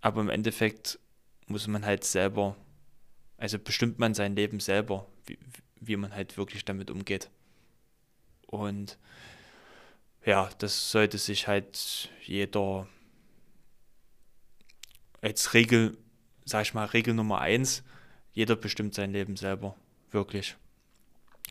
aber 0.00 0.20
im 0.20 0.30
Endeffekt 0.30 0.98
muss 1.46 1.66
man 1.66 1.84
halt 1.84 2.04
selber 2.04 2.56
Also 3.36 3.58
bestimmt 3.58 3.98
man 3.98 4.14
sein 4.14 4.36
Leben 4.36 4.60
selber, 4.60 5.06
wie, 5.26 5.38
wie 5.80 5.96
man 5.96 6.14
halt 6.14 6.36
wirklich 6.38 6.64
damit 6.64 6.90
umgeht. 6.90 7.30
Und 8.46 8.98
ja, 10.24 10.48
das 10.58 10.90
sollte 10.90 11.18
sich 11.18 11.48
halt 11.48 12.10
jeder 12.22 12.86
als 15.20 15.54
Regel, 15.54 15.96
sag 16.44 16.62
ich 16.62 16.74
mal, 16.74 16.84
Regel 16.86 17.14
Nummer 17.14 17.40
eins, 17.40 17.82
jeder 18.32 18.56
bestimmt 18.56 18.94
sein 18.94 19.12
Leben 19.12 19.36
selber, 19.36 19.74
wirklich. 20.10 20.56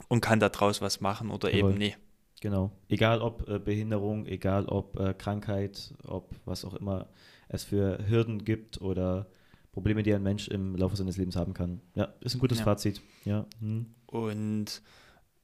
Und 0.08 0.22
kann 0.22 0.40
daraus 0.40 0.82
was 0.82 1.02
machen 1.02 1.30
oder 1.30 1.54
Jawohl. 1.54 1.72
eben 1.72 1.80
nie. 1.80 1.96
Genau. 2.42 2.72
Egal 2.90 3.22
ob 3.22 3.48
äh, 3.48 3.58
Behinderung, 3.60 4.26
egal 4.26 4.66
ob 4.66 5.00
äh, 5.00 5.14
Krankheit, 5.14 5.94
ob 6.04 6.36
was 6.46 6.66
auch 6.66 6.74
immer 6.74 7.08
es 7.48 7.64
für 7.64 8.06
Hürden 8.08 8.44
gibt 8.44 8.82
oder 8.82 9.28
Probleme, 9.72 10.04
die 10.04 10.14
ein 10.14 10.24
Mensch 10.24 10.50
im 10.50 10.76
Laufe 10.76 10.96
seines 10.96 11.18
Lebens 11.18 11.36
haben 11.36 11.54
kann. 11.54 11.82
Ja, 11.96 12.14
ist 12.20 12.36
ein 12.36 12.40
gutes 12.40 12.60
Ja. 12.60 12.66
Fazit. 12.66 13.02
Ja. 13.26 13.46
Hm. 13.60 13.94
Und 14.08 14.82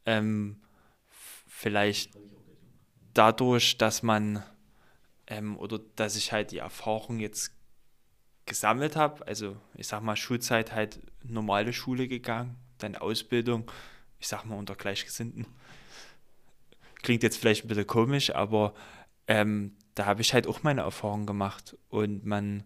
ähm, 0.05 0.57
vielleicht 1.47 2.11
dadurch, 3.13 3.77
dass 3.77 4.03
man 4.03 4.43
ähm, 5.27 5.57
oder 5.57 5.79
dass 5.95 6.15
ich 6.15 6.31
halt 6.31 6.51
die 6.51 6.57
Erfahrung 6.57 7.19
jetzt 7.19 7.51
gesammelt 8.45 8.95
habe, 8.95 9.25
also 9.27 9.55
ich 9.75 9.87
sag 9.87 10.01
mal 10.01 10.15
Schulzeit 10.15 10.73
halt 10.73 10.99
normale 11.23 11.71
Schule 11.71 12.07
gegangen, 12.07 12.55
dann 12.79 12.95
Ausbildung, 12.95 13.69
ich 14.19 14.27
sag 14.27 14.45
mal 14.45 14.57
unter 14.57 14.75
Gleichgesinnten. 14.75 15.45
Klingt 17.01 17.23
jetzt 17.23 17.37
vielleicht 17.37 17.63
ein 17.63 17.67
bisschen 17.67 17.87
komisch, 17.87 18.33
aber 18.33 18.73
ähm, 19.27 19.75
da 19.95 20.05
habe 20.05 20.21
ich 20.21 20.33
halt 20.33 20.47
auch 20.47 20.63
meine 20.63 20.81
Erfahrungen 20.81 21.25
gemacht 21.25 21.77
und 21.89 22.25
man 22.25 22.63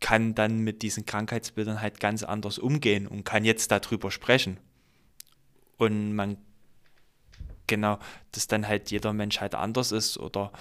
kann 0.00 0.34
dann 0.34 0.58
mit 0.58 0.82
diesen 0.82 1.06
Krankheitsbildern 1.06 1.80
halt 1.80 2.00
ganz 2.00 2.24
anders 2.24 2.58
umgehen 2.58 3.06
und 3.06 3.24
kann 3.24 3.44
jetzt 3.44 3.70
darüber 3.70 4.10
sprechen. 4.10 4.58
Und 5.78 6.14
man, 6.14 6.36
genau, 7.76 7.98
dass 8.32 8.46
dann 8.46 8.68
halt 8.68 8.90
jeder 8.90 9.12
Mensch 9.12 9.40
halt 9.40 9.54
anders 9.54 9.92
ist 9.92 10.18
oder 10.18 10.52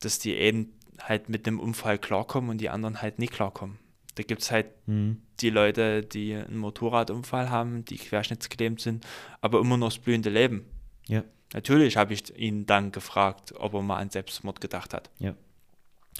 dass 0.00 0.18
die 0.18 0.36
einen 0.38 0.72
halt 1.00 1.28
mit 1.28 1.46
dem 1.46 1.60
Unfall 1.60 1.98
klarkommen 1.98 2.50
und 2.50 2.58
die 2.60 2.68
anderen 2.70 3.00
halt 3.02 3.18
nicht 3.18 3.32
klarkommen. 3.32 3.78
Da 4.16 4.22
gibt 4.22 4.42
es 4.42 4.50
halt 4.50 4.66
Hm. 4.86 5.20
die 5.40 5.50
Leute, 5.50 6.02
die 6.02 6.34
einen 6.34 6.56
Motorradunfall 6.58 7.50
haben, 7.50 7.84
die 7.84 7.96
querschnittsgelähmt 7.98 8.80
sind, 8.80 9.06
aber 9.40 9.60
immer 9.60 9.76
noch 9.76 9.88
das 9.88 9.98
blühende 9.98 10.30
Leben. 10.30 10.64
Ja. 11.06 11.22
Natürlich 11.54 11.96
habe 11.96 12.14
ich 12.14 12.36
ihn 12.36 12.66
dann 12.66 12.92
gefragt, 12.92 13.52
ob 13.56 13.74
er 13.74 13.82
mal 13.82 13.98
an 13.98 14.10
Selbstmord 14.10 14.60
gedacht 14.60 14.92
hat. 14.94 15.10
Ja. 15.18 15.34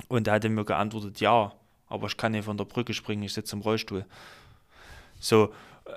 Und 0.09 0.29
er 0.29 0.35
hatte 0.35 0.49
mir 0.51 0.65
geantwortet, 0.65 1.21
ja, 1.21 1.53
aber 1.89 2.07
ich 2.07 2.17
kann 2.17 2.33
nicht 2.33 2.45
von 2.45 2.57
der 2.59 2.65
Brücke 2.67 2.93
springen, 2.95 3.23
ich 3.25 3.33
sitze 3.33 3.57
im 3.57 3.63
Rollstuhl. 3.63 4.05
So, 5.19 5.53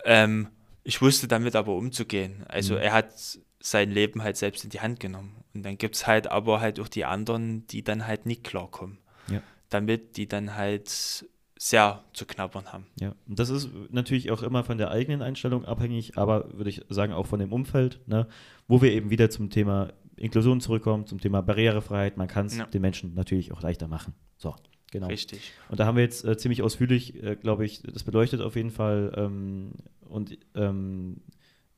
ähm, 0.05 0.47
ich 0.83 1.01
wusste 1.01 1.27
damit 1.27 1.55
aber 1.55 1.75
umzugehen. 1.75 2.43
Also 2.47 2.75
Mhm. 2.75 2.79
er 2.81 2.93
hat 2.93 3.13
sein 3.61 3.91
Leben 3.91 4.23
halt 4.23 4.37
selbst 4.37 4.63
in 4.63 4.69
die 4.69 4.79
Hand 4.79 4.99
genommen. 4.99 5.43
Und 5.53 5.63
dann 5.63 5.77
gibt 5.77 5.95
es 5.95 6.07
halt 6.07 6.27
aber 6.27 6.61
halt 6.61 6.79
auch 6.79 6.87
die 6.87 7.05
anderen, 7.05 7.67
die 7.67 7.83
dann 7.83 8.07
halt 8.07 8.25
nicht 8.25 8.43
klarkommen. 8.43 8.97
Ja. 9.29 9.41
Damit 9.69 10.17
die 10.17 10.27
dann 10.27 10.55
halt 10.55 11.25
sehr 11.61 12.03
zu 12.13 12.25
knabbern 12.25 12.71
haben. 12.71 12.85
Ja, 13.01 13.13
und 13.27 13.37
das 13.37 13.49
ist 13.49 13.69
natürlich 13.89 14.31
auch 14.31 14.43
immer 14.43 14.63
von 14.63 14.77
der 14.77 14.91
eigenen 14.91 15.21
Einstellung 15.21 15.65
abhängig, 15.65 16.17
aber 16.17 16.53
würde 16.53 16.69
ich 16.69 16.81
sagen 16.87 17.11
auch 17.11 17.27
von 17.27 17.39
dem 17.39 17.51
Umfeld, 17.51 17.99
ne, 18.07 18.27
wo 18.69 18.81
wir 18.81 18.93
eben 18.93 19.09
wieder 19.09 19.29
zum 19.29 19.49
Thema 19.49 19.91
Inklusion 20.15 20.61
zurückkommen, 20.61 21.05
zum 21.05 21.19
Thema 21.19 21.41
Barrierefreiheit. 21.41 22.15
Man 22.15 22.29
kann 22.29 22.45
es 22.45 22.57
Ja. 22.57 22.65
den 22.65 22.81
Menschen 22.81 23.13
natürlich 23.13 23.51
auch 23.51 23.61
leichter 23.61 23.89
machen. 23.89 24.13
So, 24.37 24.55
genau. 24.91 25.07
Richtig. 25.07 25.51
Und 25.67 25.81
da 25.81 25.85
haben 25.85 25.97
wir 25.97 26.03
jetzt 26.03 26.23
äh, 26.23 26.37
ziemlich 26.37 26.61
ausführlich, 26.61 27.21
äh, 27.21 27.35
glaube 27.35 27.65
ich, 27.65 27.81
das 27.83 28.03
beleuchtet 28.05 28.39
auf 28.39 28.55
jeden 28.55 28.71
Fall 28.71 29.11
ähm, 29.17 29.73
und, 30.07 30.37
ähm, 30.55 31.21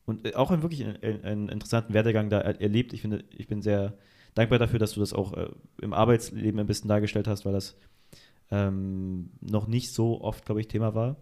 und 0.05 0.25
äh, 0.25 0.35
auch 0.35 0.51
einen 0.51 0.61
wirklich 0.61 0.85
einen, 0.85 1.23
einen 1.23 1.49
interessanten 1.49 1.93
Werdegang 1.93 2.29
da 2.29 2.39
er 2.39 2.59
erlebt. 2.61 2.93
Ich 2.93 3.01
finde, 3.01 3.23
ich 3.29 3.47
bin 3.47 3.61
sehr 3.61 3.93
dankbar 4.35 4.59
dafür, 4.59 4.79
dass 4.79 4.93
du 4.93 4.99
das 4.99 5.13
auch 5.13 5.33
äh, 5.33 5.49
im 5.81 5.93
Arbeitsleben 5.93 6.59
ein 6.59 6.67
bisschen 6.67 6.87
dargestellt 6.87 7.27
hast, 7.27 7.45
weil 7.45 7.53
das 7.53 7.75
ähm, 8.49 9.31
noch 9.41 9.67
nicht 9.67 9.93
so 9.93 10.21
oft, 10.21 10.45
glaube 10.45 10.61
ich, 10.61 10.67
Thema 10.67 10.95
war. 10.95 11.15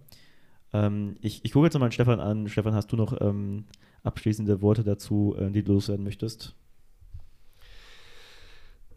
Ähm, 0.73 1.15
ich 1.21 1.43
ich 1.43 1.51
gucke 1.51 1.65
jetzt 1.65 1.73
nochmal 1.73 1.91
Stefan 1.91 2.19
an. 2.19 2.47
Stefan, 2.47 2.73
hast 2.73 2.91
du 2.91 2.95
noch 2.95 3.19
ähm, 3.21 3.65
abschließende 4.03 4.61
Worte 4.61 4.83
dazu, 4.83 5.35
äh, 5.37 5.49
die 5.51 5.63
du 5.63 5.73
loswerden 5.73 6.03
möchtest? 6.03 6.55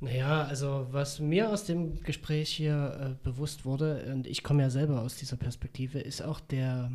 Naja, 0.02 0.42
also 0.42 0.88
was 0.90 1.20
mir 1.20 1.48
aus 1.50 1.64
dem 1.64 2.02
Gespräch 2.02 2.50
hier 2.50 3.16
äh, 3.22 3.24
bewusst 3.24 3.64
wurde, 3.64 4.04
und 4.12 4.26
ich 4.26 4.42
komme 4.42 4.62
ja 4.62 4.68
selber 4.68 5.00
aus 5.00 5.14
dieser 5.14 5.36
Perspektive, 5.36 6.00
ist 6.00 6.22
auch 6.22 6.40
der, 6.40 6.90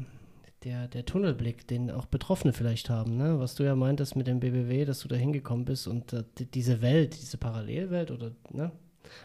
der, 0.64 0.88
der 0.88 1.06
Tunnelblick, 1.06 1.68
den 1.68 1.92
auch 1.92 2.06
Betroffene 2.06 2.54
vielleicht 2.54 2.90
haben. 2.90 3.18
Ne? 3.18 3.40
Was 3.40 3.56
du 3.56 3.64
ja 3.64 3.76
meintest 3.76 4.16
mit 4.16 4.28
dem 4.28 4.40
BBW, 4.40 4.86
dass 4.86 5.00
du 5.00 5.08
da 5.08 5.16
hingekommen 5.16 5.66
bist 5.66 5.88
und 5.88 6.14
äh, 6.14 6.24
die- 6.38 6.46
diese 6.46 6.82
Welt, 6.82 7.20
diese 7.22 7.38
Parallelwelt 7.38 8.12
oder 8.12 8.32
ne, 8.52 8.72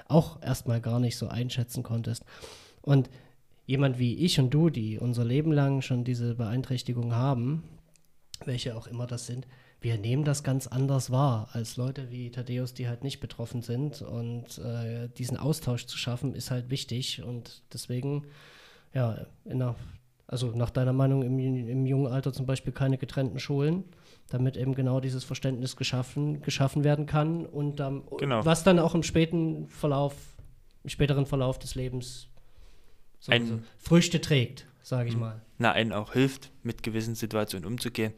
auch 0.08 0.42
erstmal 0.42 0.80
gar 0.80 1.00
nicht 1.00 1.16
so 1.16 1.28
einschätzen 1.28 1.82
konntest. 1.82 2.24
Und 2.82 3.08
jemand 3.66 3.98
wie 3.98 4.14
ich 4.16 4.38
und 4.38 4.50
du, 4.50 4.68
die 4.70 4.98
unser 4.98 5.24
Leben 5.24 5.52
lang 5.52 5.80
schon 5.82 6.04
diese 6.04 6.34
Beeinträchtigung 6.34 7.14
haben, 7.14 7.62
welche 8.44 8.76
auch 8.76 8.86
immer 8.86 9.06
das 9.06 9.26
sind, 9.26 9.46
wir 9.80 9.98
nehmen 9.98 10.22
das 10.24 10.44
ganz 10.44 10.68
anders 10.68 11.10
wahr 11.10 11.48
als 11.52 11.76
Leute 11.76 12.10
wie 12.10 12.30
Thaddeus, 12.30 12.72
die 12.72 12.86
halt 12.86 13.02
nicht 13.02 13.18
betroffen 13.18 13.62
sind. 13.62 14.00
Und 14.02 14.58
äh, 14.58 15.08
diesen 15.18 15.36
Austausch 15.36 15.86
zu 15.86 15.98
schaffen, 15.98 16.34
ist 16.34 16.52
halt 16.52 16.70
wichtig. 16.70 17.22
Und 17.24 17.62
deswegen, 17.72 18.26
ja, 18.94 19.26
in 19.44 19.58
der, 19.58 19.74
also 20.26 20.48
nach 20.54 20.70
deiner 20.70 20.92
Meinung 20.92 21.22
im, 21.22 21.38
im 21.38 21.86
jungen 21.86 22.06
Alter 22.10 22.32
zum 22.32 22.46
Beispiel 22.46 22.72
keine 22.72 22.98
getrennten 22.98 23.38
Schulen, 23.38 23.84
damit 24.30 24.56
eben 24.56 24.74
genau 24.74 25.00
dieses 25.00 25.24
Verständnis 25.24 25.76
geschaffen, 25.76 26.40
geschaffen 26.42 26.84
werden 26.84 27.06
kann 27.06 27.44
und 27.46 27.80
ähm, 27.80 28.04
Genau. 28.18 28.44
was 28.44 28.64
dann 28.64 28.78
auch 28.78 28.94
im 28.94 29.02
späten 29.02 29.68
Verlauf, 29.68 30.14
im 30.84 30.90
späteren 30.90 31.26
Verlauf 31.26 31.58
des 31.58 31.74
Lebens 31.74 32.28
so, 33.20 33.30
Ein- 33.32 33.46
so 33.46 33.58
Früchte 33.78 34.20
trägt, 34.20 34.66
sage 34.82 35.08
ich 35.08 35.14
Mhm. 35.14 35.20
mal. 35.20 35.42
Na, 35.58 35.72
einen 35.72 35.92
auch 35.92 36.12
hilft, 36.14 36.50
mit 36.62 36.82
gewissen 36.82 37.14
Situationen 37.14 37.66
umzugehen. 37.66 38.14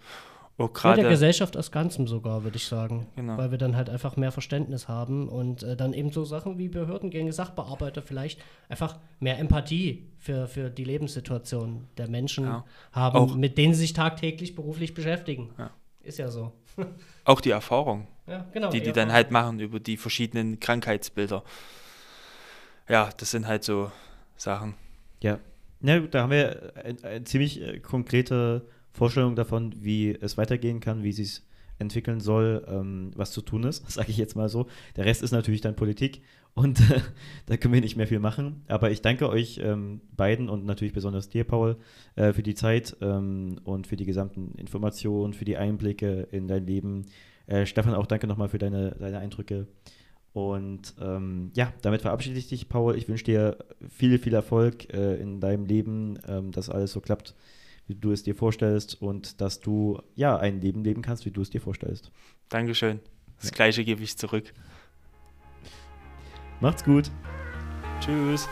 Auch 0.56 0.68
Mit 0.68 0.84
der 0.84 0.94
gerade, 0.94 1.08
Gesellschaft 1.08 1.56
als 1.56 1.72
Ganzem 1.72 2.06
sogar, 2.06 2.44
würde 2.44 2.56
ich 2.56 2.66
sagen. 2.66 3.08
Genau. 3.16 3.36
Weil 3.36 3.50
wir 3.50 3.58
dann 3.58 3.74
halt 3.74 3.90
einfach 3.90 4.16
mehr 4.16 4.30
Verständnis 4.30 4.86
haben 4.86 5.28
und 5.28 5.64
äh, 5.64 5.76
dann 5.76 5.92
eben 5.92 6.12
so 6.12 6.24
Sachen 6.24 6.58
wie 6.58 6.68
Behördengänge, 6.68 7.32
Sachbearbeiter 7.32 8.02
vielleicht 8.02 8.40
einfach 8.68 8.98
mehr 9.18 9.38
Empathie 9.40 10.06
für, 10.18 10.46
für 10.46 10.70
die 10.70 10.84
Lebenssituation 10.84 11.88
der 11.98 12.08
Menschen 12.08 12.44
Ja. 12.44 12.64
haben, 12.92 13.18
Auch- 13.18 13.34
mit 13.34 13.58
denen 13.58 13.74
sie 13.74 13.80
sich 13.80 13.94
tagtäglich 13.94 14.54
beruflich 14.54 14.94
beschäftigen. 14.94 15.50
Ja. 15.58 15.70
Ist 16.02 16.18
ja 16.18 16.28
so. 16.30 16.52
auch 17.24 17.40
die 17.40 17.50
Erfahrung, 17.50 18.06
Ja, 18.28 18.46
genau. 18.52 18.70
die 18.70 18.80
die 18.80 18.86
ja, 18.86 18.92
dann 18.92 19.12
halt 19.12 19.32
machen 19.32 19.58
über 19.58 19.80
die 19.80 19.96
verschiedenen 19.96 20.60
Krankheitsbilder. 20.60 21.42
Ja, 22.88 23.10
das 23.16 23.30
sind 23.30 23.46
halt 23.48 23.64
so 23.64 23.90
Sachen. 24.36 24.74
Ja. 25.22 25.38
Na 25.80 25.98
gut, 25.98 26.14
da 26.14 26.22
haben 26.22 26.30
wir 26.30 26.72
eine, 26.76 26.96
eine 27.02 27.24
ziemlich 27.24 27.60
äh, 27.60 27.80
konkrete 27.80 28.66
Vorstellung 28.94 29.36
davon, 29.36 29.74
wie 29.80 30.16
es 30.18 30.38
weitergehen 30.38 30.80
kann, 30.80 31.02
wie 31.02 31.10
es 31.10 31.16
sich 31.16 31.42
entwickeln 31.78 32.20
soll, 32.20 32.64
ähm, 32.68 33.10
was 33.16 33.32
zu 33.32 33.42
tun 33.42 33.64
ist, 33.64 33.90
sage 33.90 34.10
ich 34.10 34.16
jetzt 34.16 34.36
mal 34.36 34.48
so. 34.48 34.66
Der 34.96 35.04
Rest 35.04 35.22
ist 35.22 35.32
natürlich 35.32 35.60
dann 35.60 35.76
Politik 35.76 36.22
und 36.54 36.78
äh, 36.90 37.00
da 37.46 37.56
können 37.56 37.74
wir 37.74 37.80
nicht 37.80 37.96
mehr 37.96 38.06
viel 38.06 38.20
machen. 38.20 38.62
Aber 38.68 38.90
ich 38.90 39.02
danke 39.02 39.28
euch 39.28 39.60
ähm, 39.62 40.00
beiden 40.16 40.48
und 40.48 40.64
natürlich 40.64 40.94
besonders 40.94 41.28
dir, 41.28 41.44
Paul, 41.44 41.76
äh, 42.14 42.32
für 42.32 42.44
die 42.44 42.54
Zeit 42.54 42.96
ähm, 43.00 43.58
und 43.64 43.86
für 43.86 43.96
die 43.96 44.06
gesamten 44.06 44.52
Informationen, 44.56 45.32
für 45.32 45.44
die 45.44 45.56
Einblicke 45.56 46.28
in 46.30 46.46
dein 46.46 46.66
Leben. 46.66 47.06
Äh, 47.46 47.66
Stefan, 47.66 47.94
auch 47.94 48.06
danke 48.06 48.26
nochmal 48.26 48.48
für 48.48 48.58
deine, 48.58 48.92
deine 48.92 49.18
Eindrücke. 49.18 49.66
Und 50.32 50.94
ähm, 51.00 51.52
ja, 51.54 51.72
damit 51.82 52.02
verabschiede 52.02 52.38
ich 52.38 52.48
dich, 52.48 52.68
Paul. 52.68 52.96
Ich 52.96 53.08
wünsche 53.08 53.24
dir 53.24 53.56
viel, 53.88 54.18
viel 54.18 54.34
Erfolg 54.34 54.92
äh, 54.92 55.14
in 55.16 55.40
deinem 55.40 55.64
Leben, 55.64 56.18
ähm, 56.26 56.50
dass 56.50 56.70
alles 56.70 56.92
so 56.92 57.00
klappt, 57.00 57.34
wie 57.86 57.94
du 57.94 58.12
es 58.12 58.22
dir 58.22 58.34
vorstellst 58.34 59.00
und 59.00 59.40
dass 59.40 59.60
du 59.60 60.00
ja 60.14 60.36
ein 60.36 60.60
Leben 60.60 60.84
leben 60.84 61.02
kannst, 61.02 61.24
wie 61.26 61.30
du 61.30 61.42
es 61.42 61.50
dir 61.50 61.60
vorstellst. 61.60 62.10
Dankeschön. 62.48 63.00
Das 63.38 63.50
Ja. 63.50 63.56
gleiche 63.56 63.84
gebe 63.84 64.02
ich 64.02 64.16
zurück. 64.16 64.52
Macht's 66.60 66.84
gut. 66.84 67.10
Tschüss. 68.00 68.48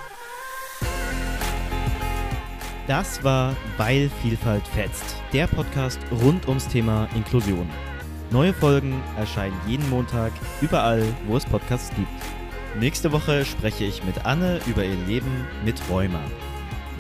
Das 2.87 3.23
war 3.23 3.57
Weil 3.77 4.11
Vielfalt 4.21 4.67
fetzt, 4.69 5.17
der 5.33 5.47
Podcast 5.47 6.01
rund 6.23 6.49
ums 6.49 6.67
Thema 6.69 7.09
Inklusion. 7.15 7.69
Neue 8.31 8.53
Folgen 8.53 9.01
erscheinen 9.17 9.57
jeden 9.69 9.89
Montag 9.89 10.33
überall, 10.61 11.03
wo 11.27 11.37
es 11.37 11.45
Podcasts 11.47 11.95
gibt. 11.95 12.09
Nächste 12.81 13.13
Woche 13.13 13.45
spreche 13.45 13.85
ich 13.85 14.03
mit 14.05 14.25
Anne 14.25 14.61
über 14.67 14.85
ihr 14.85 14.97
Leben 15.07 15.47
mit 15.65 15.81
Rheuma. 15.91 16.21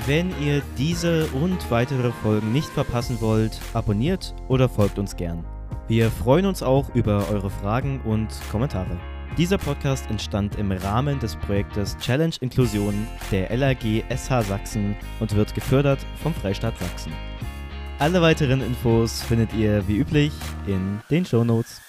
Wenn 0.07 0.31
ihr 0.43 0.62
diese 0.79 1.27
und 1.29 1.71
weitere 1.71 2.11
Folgen 2.11 2.53
nicht 2.53 2.69
verpassen 2.69 3.21
wollt, 3.21 3.61
abonniert 3.73 4.35
oder 4.49 4.69
folgt 4.69 4.99
uns 4.99 5.15
gern. 5.15 5.45
Wir 5.87 6.11
freuen 6.11 6.47
uns 6.47 6.61
auch 6.61 6.93
über 6.97 7.29
eure 7.31 7.51
Fragen 7.51 8.01
und 8.01 8.29
Kommentare. 8.51 8.99
Dieser 9.38 9.59
Podcast 9.59 10.11
entstand 10.11 10.57
im 10.57 10.73
Rahmen 10.73 11.21
des 11.21 11.37
Projektes 11.37 11.97
Challenge 11.99 12.35
Inklusion 12.41 13.07
der 13.31 13.57
LAG 13.57 14.03
SH 14.09 14.43
Sachsen 14.43 14.97
und 15.21 15.37
wird 15.37 15.55
gefördert 15.55 16.01
vom 16.21 16.35
Freistaat 16.35 16.77
Sachsen. 16.81 17.12
Alle 18.01 18.21
weiteren 18.21 18.61
Infos 18.61 19.23
findet 19.23 19.53
ihr 19.55 19.87
wie 19.87 19.99
üblich 19.99 20.33
in 20.67 21.01
den 21.11 21.25
Shownotes. 21.25 21.82